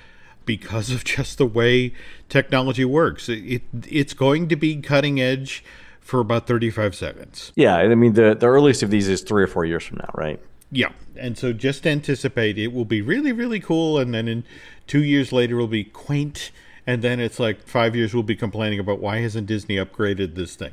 because 0.45 0.91
of 0.91 1.05
just 1.17 1.39
the 1.39 1.47
way 1.47 1.95
technology 2.29 2.85
works, 2.85 3.29
it 3.29 3.63
it's 3.89 4.15
going 4.15 4.49
to 4.49 4.57
be 4.57 4.81
cutting 4.81 5.21
edge 5.21 5.63
for 6.01 6.21
about 6.21 6.47
thirty 6.47 6.71
five 6.71 6.95
seconds. 6.95 7.53
Yeah, 7.55 7.77
I 7.77 7.95
mean 7.95 8.15
the 8.15 8.35
the 8.35 8.47
earliest 8.47 8.83
of 8.83 8.91
these 8.91 9.09
is 9.09 9.23
three 9.23 9.43
or 9.43 9.47
four 9.47 9.65
years 9.65 9.85
from 9.85 9.99
now, 9.99 10.11
right? 10.15 10.41
Yeah, 10.73 10.93
and 11.17 11.37
so 11.37 11.53
just 11.53 11.87
anticipate 11.87 12.59
it 12.59 12.73
will 12.73 12.85
be 12.85 13.03
really 13.03 13.33
really 13.33 13.61
cool, 13.61 13.99
and 13.99 14.15
then 14.15 14.29
in 14.29 14.45
two 14.87 15.03
years 15.03 15.33
later 15.33 15.57
it'll 15.57 15.69
be 15.69 15.85
quaint, 15.85 16.51
and 16.87 17.03
then 17.03 17.21
it's 17.21 17.39
like 17.39 17.67
five 17.67 17.95
years 17.95 18.15
we'll 18.15 18.23
be 18.23 18.37
complaining 18.37 18.79
about 18.79 19.01
why 19.01 19.19
hasn't 19.19 19.47
Disney 19.47 19.77
upgraded 19.77 20.35
this 20.35 20.57
thing. 20.57 20.73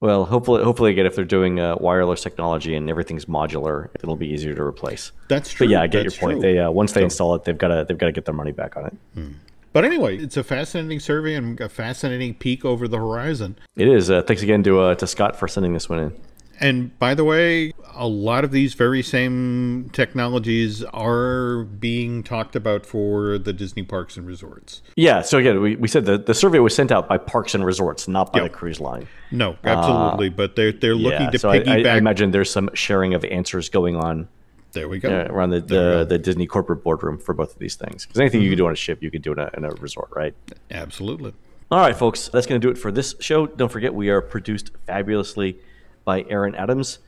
Well, 0.00 0.26
hopefully, 0.26 0.62
hopefully 0.62 0.90
again, 0.90 1.06
if 1.06 1.16
they're 1.16 1.24
doing 1.24 1.58
uh, 1.58 1.76
wireless 1.80 2.22
technology 2.22 2.74
and 2.74 2.90
everything's 2.90 3.24
modular, 3.24 3.88
it'll 3.94 4.16
be 4.16 4.28
easier 4.28 4.54
to 4.54 4.62
replace. 4.62 5.10
That's 5.28 5.50
true. 5.50 5.66
But 5.66 5.72
yeah, 5.72 5.82
I 5.82 5.86
get 5.86 6.02
that's 6.02 6.16
your 6.16 6.20
point. 6.20 6.40
true. 6.42 6.52
They 6.52 6.58
uh, 6.58 6.70
once 6.70 6.92
they 6.92 7.02
install 7.02 7.34
it, 7.34 7.44
they've 7.44 7.56
got 7.56 7.68
to 7.68 7.86
they've 7.88 7.96
got 7.96 8.06
to 8.06 8.12
get 8.12 8.26
their 8.26 8.34
money 8.34 8.52
back 8.52 8.76
on 8.76 8.86
it. 8.86 8.94
But 9.76 9.84
anyway, 9.84 10.16
it's 10.16 10.38
a 10.38 10.42
fascinating 10.42 11.00
survey 11.00 11.34
and 11.34 11.60
a 11.60 11.68
fascinating 11.68 12.32
peek 12.32 12.64
over 12.64 12.88
the 12.88 12.96
horizon. 12.96 13.58
It 13.76 13.88
is. 13.88 14.10
Uh, 14.10 14.22
thanks 14.22 14.40
again 14.40 14.62
to 14.62 14.80
uh, 14.80 14.94
to 14.94 15.06
Scott 15.06 15.38
for 15.38 15.46
sending 15.48 15.74
this 15.74 15.86
one 15.86 15.98
in. 15.98 16.20
And 16.60 16.98
by 16.98 17.14
the 17.14 17.24
way, 17.24 17.74
a 17.94 18.08
lot 18.08 18.42
of 18.42 18.52
these 18.52 18.72
very 18.72 19.02
same 19.02 19.90
technologies 19.92 20.82
are 20.82 21.64
being 21.64 22.22
talked 22.22 22.56
about 22.56 22.86
for 22.86 23.36
the 23.36 23.52
Disney 23.52 23.82
parks 23.82 24.16
and 24.16 24.26
resorts. 24.26 24.80
Yeah. 24.96 25.20
So 25.20 25.36
again, 25.36 25.60
we, 25.60 25.76
we 25.76 25.88
said 25.88 26.06
the, 26.06 26.16
the 26.16 26.32
survey 26.32 26.58
was 26.60 26.74
sent 26.74 26.90
out 26.90 27.06
by 27.06 27.18
Parks 27.18 27.54
and 27.54 27.62
Resorts, 27.62 28.08
not 28.08 28.32
by 28.32 28.40
Yep. 28.40 28.52
the 28.52 28.56
cruise 28.56 28.80
line. 28.80 29.06
No, 29.30 29.58
absolutely. 29.62 30.30
but 30.30 30.56
they're 30.56 30.72
they're 30.72 30.94
looking 30.94 31.20
yeah. 31.20 31.30
to 31.32 31.38
so 31.38 31.50
I, 31.50 31.56
I. 31.66 31.82
I 31.82 31.96
imagine 31.98 32.30
there's 32.30 32.50
some 32.50 32.70
sharing 32.72 33.12
of 33.12 33.26
answers 33.26 33.68
going 33.68 33.96
on 33.96 34.26
there 34.76 34.88
we 34.88 34.98
go. 35.00 35.08
uh, 35.08 35.26
around 35.32 35.50
the, 35.50 35.60
the, 35.60 36.06
the 36.08 36.18
Disney 36.18 36.46
corporate 36.46 36.84
boardroom 36.84 37.18
for 37.18 37.34
both 37.34 37.52
of 37.52 37.58
these 37.58 37.74
things. 37.74 38.06
Because 38.06 38.20
anything 38.20 38.42
you 38.42 38.50
can 38.50 38.58
do 38.58 38.66
on 38.66 38.72
a 38.72 38.76
ship, 38.76 39.02
you 39.02 39.10
can 39.10 39.22
do 39.22 39.32
in 39.32 39.38
a, 39.38 39.50
in 39.56 39.64
a 39.64 39.70
resort, 39.70 40.10
right? 40.14 40.34
Absolutely. 40.70 41.34
All 41.70 41.80
right, 41.80 41.96
folks, 41.96 42.28
that's 42.28 42.46
going 42.46 42.60
to 42.60 42.64
do 42.64 42.70
it 42.70 42.78
for 42.78 42.92
this 42.92 43.16
show. 43.18 43.46
Don't 43.46 43.72
forget, 43.72 43.92
we 43.92 44.08
are 44.10 44.20
produced 44.20 44.70
fabulously 44.86 45.58
by 46.04 46.24
Aaron 46.28 46.54
Adams. 46.54 47.00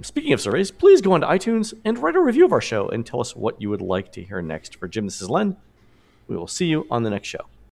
Speaking 0.00 0.32
of 0.32 0.40
surveys, 0.40 0.70
please 0.70 1.00
go 1.02 1.12
onto 1.12 1.26
iTunes 1.26 1.74
and 1.84 1.98
write 1.98 2.16
a 2.16 2.20
review 2.20 2.44
of 2.46 2.52
our 2.52 2.62
show 2.62 2.88
and 2.88 3.06
tell 3.06 3.20
us 3.20 3.36
what 3.36 3.60
you 3.60 3.68
would 3.70 3.82
like 3.82 4.10
to 4.12 4.22
hear 4.22 4.40
next. 4.42 4.76
For 4.76 4.88
Jim, 4.88 5.04
this 5.04 5.20
is 5.20 5.28
Len. 5.28 5.56
We 6.26 6.36
will 6.36 6.48
see 6.48 6.66
you 6.66 6.86
on 6.90 7.02
the 7.02 7.10
next 7.10 7.28
show. 7.28 7.46